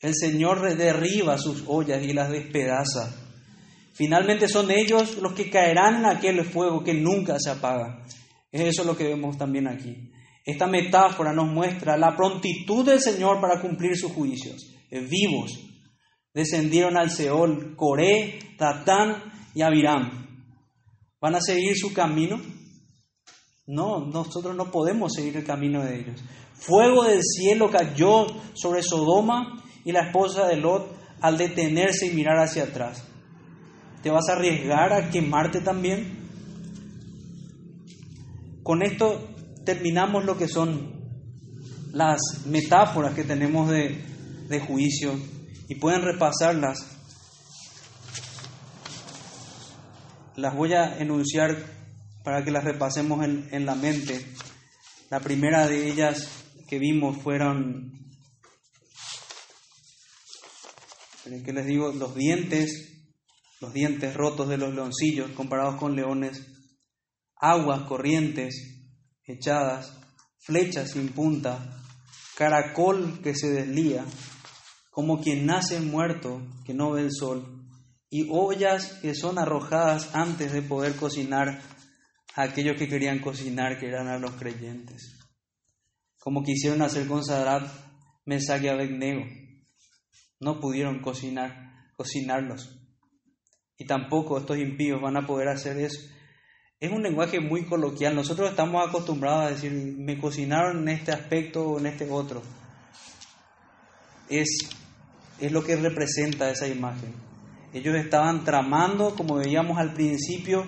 [0.00, 3.14] El Señor derriba sus ollas y las despedaza.
[3.94, 8.04] Finalmente son ellos los que caerán en aquel fuego que nunca se apaga.
[8.52, 10.12] Es eso lo que vemos también aquí.
[10.44, 14.72] Esta metáfora nos muestra la prontitud del Señor para cumplir sus juicios.
[14.90, 15.58] Vivos
[16.32, 20.26] descendieron al Seol, Coré, Tatán y Abiram.
[21.20, 22.40] ¿Van a seguir su camino?
[23.68, 26.24] No, nosotros no podemos seguir el camino de ellos.
[26.54, 32.38] Fuego del cielo cayó sobre Sodoma y la esposa de Lot al detenerse y mirar
[32.38, 33.04] hacia atrás.
[34.02, 36.18] ¿Te vas a arriesgar a quemarte también?
[38.64, 39.28] Con esto
[39.64, 40.98] terminamos lo que son
[41.92, 44.02] las metáforas que tenemos de,
[44.48, 45.12] de juicio
[45.68, 46.98] y pueden repasarlas
[50.38, 51.77] Las voy a enunciar
[52.28, 54.22] para que las repasemos en, la mente.
[55.08, 56.28] La primera de ellas
[56.68, 58.06] que vimos fueron,
[61.24, 63.08] que les digo, los dientes,
[63.62, 66.46] los dientes rotos de los leoncillos comparados con leones,
[67.34, 68.84] aguas corrientes
[69.24, 69.98] echadas,
[70.38, 71.80] flechas sin punta,
[72.36, 74.04] caracol que se deslía,
[74.90, 77.64] como quien nace muerto que no ve el sol,
[78.10, 81.77] y ollas que son arrojadas antes de poder cocinar
[82.38, 85.18] aquellos que querían cocinar, que eran a los creyentes.
[86.18, 87.68] Como quisieron hacer con Sadrach,
[88.24, 89.24] Mesach y Abednego.
[90.38, 92.78] No pudieron cocinar, cocinarlos.
[93.76, 96.00] Y tampoco estos impíos van a poder hacer eso.
[96.78, 98.14] Es un lenguaje muy coloquial.
[98.14, 102.40] Nosotros estamos acostumbrados a decir, me cocinaron en este aspecto o en este otro.
[104.28, 104.48] Es,
[105.40, 107.14] es lo que representa esa imagen.
[107.72, 110.66] Ellos estaban tramando, como veíamos al principio,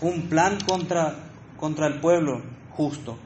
[0.00, 3.18] un plan contra, contra el pueblo justo.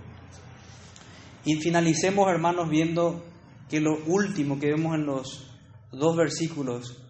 [1.44, 3.24] Y finalicemos, hermanos, viendo
[3.68, 5.50] que lo último que vemos en los
[5.92, 7.02] dos versículos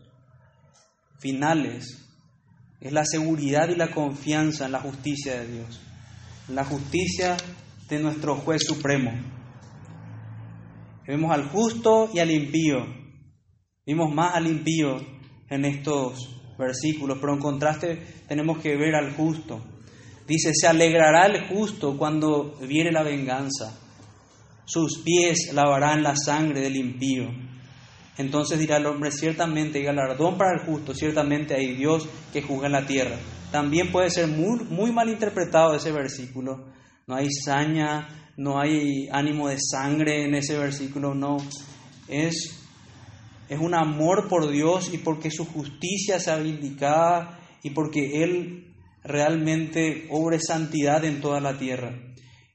[1.18, 2.06] finales
[2.80, 5.80] es la seguridad y la confianza en la justicia de Dios,
[6.48, 7.36] la justicia
[7.88, 9.12] de nuestro juez supremo.
[11.06, 13.00] Vemos al justo y al impío,
[13.90, 15.00] Vimos más al impío
[15.48, 17.98] en estos versículos, pero en contraste
[18.28, 19.61] tenemos que ver al justo.
[20.28, 23.76] Dice, se alegrará el justo cuando viene la venganza.
[24.64, 27.24] Sus pies lavarán la sangre del impío.
[28.16, 32.66] Entonces dirá el hombre, ciertamente hay galardón para el justo, ciertamente hay Dios que juzga
[32.66, 33.16] en la tierra.
[33.50, 36.66] También puede ser muy, muy mal interpretado ese versículo.
[37.06, 41.38] No hay saña, no hay ánimo de sangre en ese versículo, no.
[42.06, 42.59] Es
[43.51, 48.72] es un amor por Dios y porque su justicia sea vindicada y porque Él
[49.03, 51.92] realmente obre santidad en toda la tierra.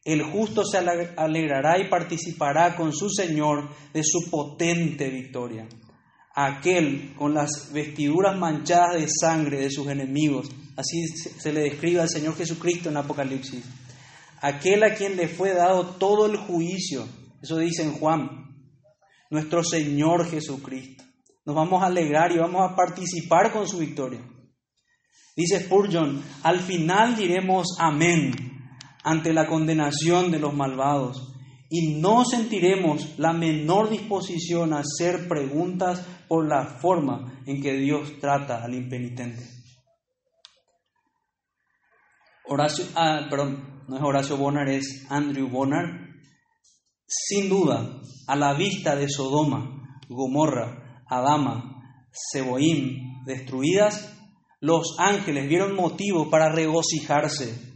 [0.06, 5.68] El justo se alegrará y participará con su Señor de su potente victoria.
[6.34, 12.10] Aquel con las vestiduras manchadas de sangre de sus enemigos, así se le describe al
[12.10, 13.66] Señor Jesucristo en Apocalipsis.
[14.42, 17.06] Aquel a quien le fue dado todo el juicio,
[17.42, 18.45] eso dice en Juan,
[19.30, 21.04] nuestro Señor Jesucristo.
[21.46, 24.22] Nos vamos a alegrar y vamos a participar con su victoria.
[25.36, 28.34] Dice Spurgeon, al final diremos amén
[29.04, 31.34] ante la condenación de los malvados
[31.70, 38.20] y no sentiremos la menor disposición a hacer preguntas por la forma en que Dios
[38.20, 39.44] trata al impenitente.
[42.48, 46.05] Horacio, ah, perdón, no es Horacio Bonar, es Andrew Bonar.
[47.08, 51.76] Sin duda, a la vista de Sodoma, Gomorra, Adama,
[52.12, 54.12] Seboim destruidas,
[54.60, 57.76] los ángeles vieron motivo para regocijarse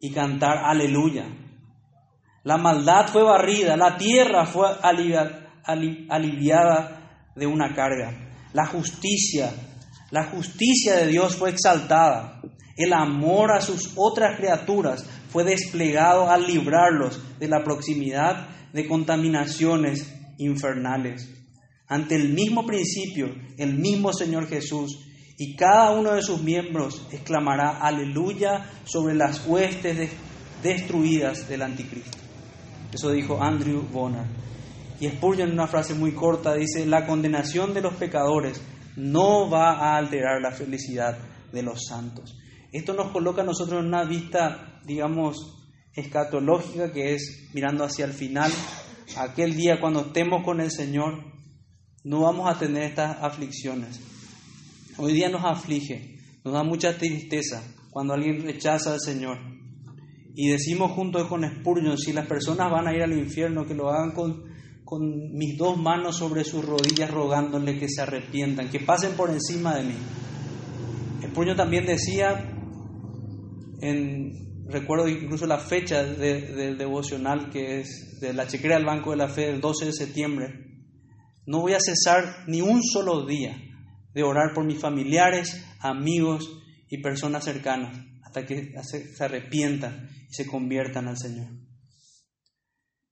[0.00, 1.26] y cantar aleluya.
[2.42, 4.68] La maldad fue barrida, la tierra fue
[6.08, 8.32] aliviada de una carga.
[8.52, 9.52] La justicia,
[10.10, 12.40] la justicia de Dios fue exaltada.
[12.76, 15.04] El amor a sus otras criaturas
[15.36, 21.28] fue desplegado al librarlos de la proximidad de contaminaciones infernales.
[21.88, 24.98] Ante el mismo principio, el mismo Señor Jesús
[25.36, 30.10] y cada uno de sus miembros exclamará aleluya sobre las huestes
[30.62, 32.16] destruidas del anticristo.
[32.90, 34.24] Eso dijo Andrew Bonner.
[35.00, 38.62] Y Spurgeon en una frase muy corta dice, la condenación de los pecadores
[38.96, 41.18] no va a alterar la felicidad
[41.52, 42.38] de los santos.
[42.72, 45.56] Esto nos coloca a nosotros en una vista, digamos,
[45.94, 48.52] escatológica, que es mirando hacia el final,
[49.16, 51.24] aquel día cuando estemos con el Señor,
[52.04, 54.00] no vamos a tener estas aflicciones.
[54.98, 59.38] Hoy día nos aflige, nos da mucha tristeza cuando alguien rechaza al Señor.
[60.34, 63.88] Y decimos junto con Spurgeon, si las personas van a ir al infierno, que lo
[63.88, 64.44] hagan con,
[64.84, 69.76] con mis dos manos sobre sus rodillas rogándole que se arrepientan, que pasen por encima
[69.76, 69.94] de mí.
[71.26, 72.55] Spurgeon también decía,
[74.68, 79.28] recuerdo incluso la fecha del devocional que es de la chequera del Banco de la
[79.28, 80.66] Fe del 12 de septiembre,
[81.46, 83.56] no voy a cesar ni un solo día
[84.12, 86.50] de orar por mis familiares, amigos
[86.88, 91.48] y personas cercanas hasta que se arrepientan y se conviertan al Señor,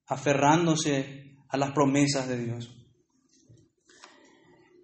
[0.06, 2.70] aferrándose a las promesas de Dios.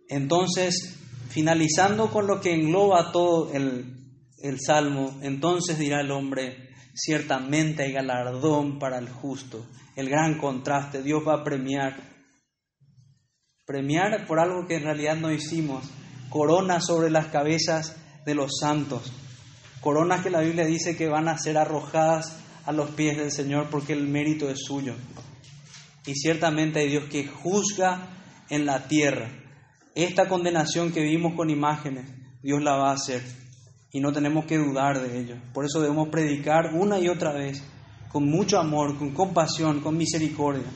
[0.08, 0.96] Entonces,
[1.28, 3.99] finalizando con lo que engloba todo el,
[4.42, 9.66] el salmo, entonces dirá el hombre, ciertamente hay galardón para el justo,
[9.96, 11.96] el gran contraste, Dios va a premiar,
[13.66, 15.84] premiar por algo que en realidad no hicimos,
[16.30, 19.12] coronas sobre las cabezas de los santos.
[19.80, 23.68] Coronas que la Biblia dice que van a ser arrojadas a los pies del Señor
[23.70, 24.94] porque el mérito es suyo.
[26.06, 28.08] Y ciertamente hay Dios que juzga
[28.48, 29.30] en la tierra.
[29.94, 32.06] Esta condenación que vimos con imágenes,
[32.42, 33.22] Dios la va a hacer.
[33.92, 35.36] Y no tenemos que dudar de ello.
[35.52, 37.62] Por eso debemos predicar una y otra vez,
[38.10, 40.66] con mucho amor, con compasión, con misericordia.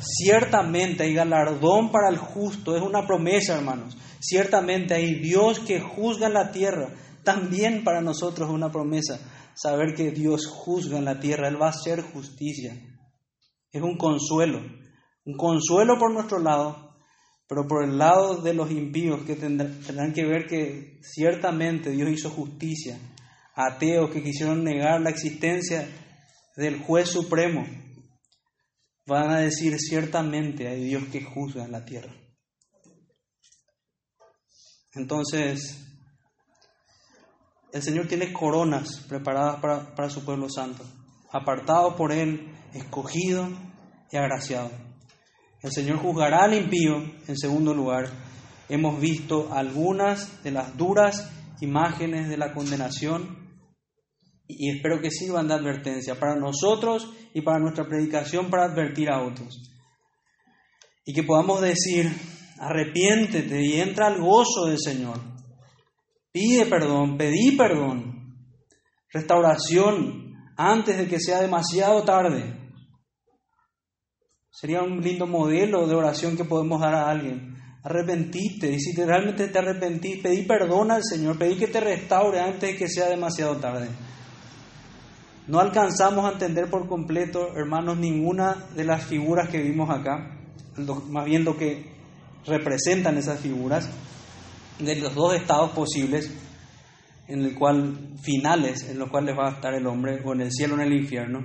[0.00, 3.96] Ciertamente hay galardón para el justo, es una promesa, hermanos.
[4.20, 6.94] Ciertamente hay Dios que juzga en la tierra.
[7.24, 9.18] También para nosotros es una promesa
[9.58, 12.74] saber que Dios juzga en la tierra, Él va a hacer justicia.
[13.72, 14.60] Es un consuelo,
[15.24, 16.87] un consuelo por nuestro lado,
[17.48, 22.30] pero por el lado de los impíos que tendrán que ver que ciertamente Dios hizo
[22.30, 22.98] justicia.
[23.54, 25.88] Ateos que quisieron negar la existencia
[26.56, 27.64] del juez supremo,
[29.06, 32.12] van a decir ciertamente hay Dios que juzga en la tierra.
[34.94, 35.84] Entonces,
[37.72, 40.84] el Señor tiene coronas preparadas para, su pueblo santo,
[41.30, 43.48] apartado por Él, escogido
[44.10, 44.70] y agraciado.
[45.62, 46.96] El Señor juzgará al impío.
[47.26, 48.08] En segundo lugar,
[48.68, 51.30] hemos visto algunas de las duras
[51.60, 53.48] imágenes de la condenación
[54.46, 59.22] y espero que sirvan de advertencia para nosotros y para nuestra predicación para advertir a
[59.22, 59.60] otros.
[61.04, 62.10] Y que podamos decir,
[62.58, 65.20] arrepiéntete y entra al gozo del Señor.
[66.32, 68.36] Pide perdón, pedí perdón,
[69.12, 72.67] restauración antes de que sea demasiado tarde.
[74.60, 77.54] Sería un lindo modelo de oración que podemos dar a alguien.
[77.84, 82.72] Arrepentite, y si realmente te arrepentís, pedí perdón al Señor, pedí que te restaure antes
[82.72, 83.86] de que sea demasiado tarde.
[85.46, 90.36] No alcanzamos a entender por completo, hermanos, ninguna de las figuras que vimos acá,
[91.08, 91.92] más bien lo que
[92.44, 93.88] representan esas figuras
[94.80, 96.32] de los dos estados posibles
[97.28, 100.50] en el cual finales en los cuales va a estar el hombre o en el
[100.50, 101.44] cielo o en el infierno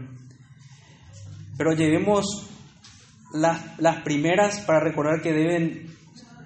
[1.58, 2.53] pero llevemos
[3.34, 5.96] las, las primeras para recordar que deben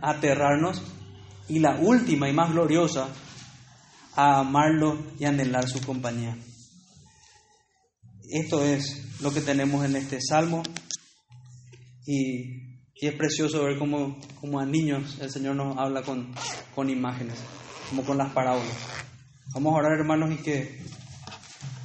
[0.02, 0.82] aterrarnos
[1.48, 3.10] y la última y más gloriosa
[4.16, 6.38] a amarlo y anhelar su compañía
[8.30, 10.64] esto es lo que tenemos en este salmo
[12.06, 12.68] y
[13.00, 14.18] y es precioso ver cómo,
[14.60, 16.34] a niños el Señor nos habla con,
[16.74, 17.38] con imágenes,
[17.90, 18.76] como con las parábolas.
[19.54, 20.80] Vamos a orar, hermanos, y que,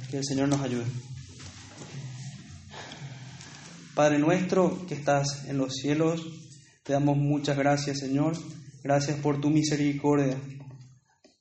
[0.09, 0.85] que el Señor nos ayude.
[3.95, 6.25] Padre nuestro que estás en los cielos,
[6.83, 8.33] te damos muchas gracias, Señor.
[8.83, 10.35] Gracias por tu misericordia,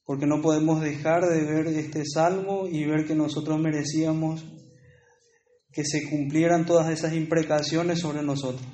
[0.05, 4.45] porque no podemos dejar de ver este salmo y ver que nosotros merecíamos
[5.73, 8.67] que se cumplieran todas esas imprecaciones sobre nosotros.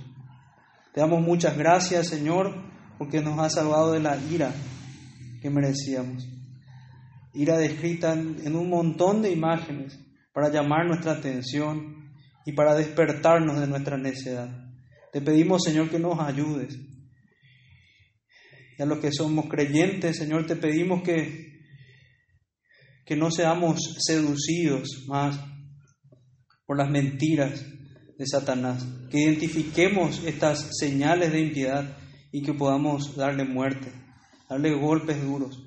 [0.93, 2.57] Te damos muchas gracias, Señor,
[2.99, 4.53] porque nos has salvado de la ira
[5.41, 6.29] que merecíamos.
[7.33, 9.97] Ira descrita en un montón de imágenes
[10.33, 11.98] para llamar nuestra atención
[12.49, 14.49] y para despertarnos de nuestra necedad.
[15.13, 16.79] Te pedimos, Señor, que nos ayudes.
[18.79, 21.61] Y a los que somos creyentes, Señor, te pedimos que,
[23.05, 25.39] que no seamos seducidos más
[26.65, 27.67] por las mentiras
[28.17, 31.99] de Satanás, que identifiquemos estas señales de impiedad
[32.33, 33.93] y que podamos darle muerte
[34.49, 35.63] darle golpes duros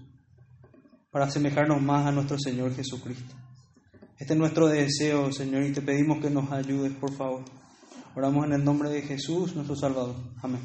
[1.12, 3.36] para asemejarnos más a nuestro Señor Jesucristo.
[4.22, 7.44] Este es nuestro deseo, Señor, y te pedimos que nos ayudes, por favor.
[8.16, 10.14] Oramos en el nombre de Jesús, nuestro Salvador.
[10.44, 10.62] Amén.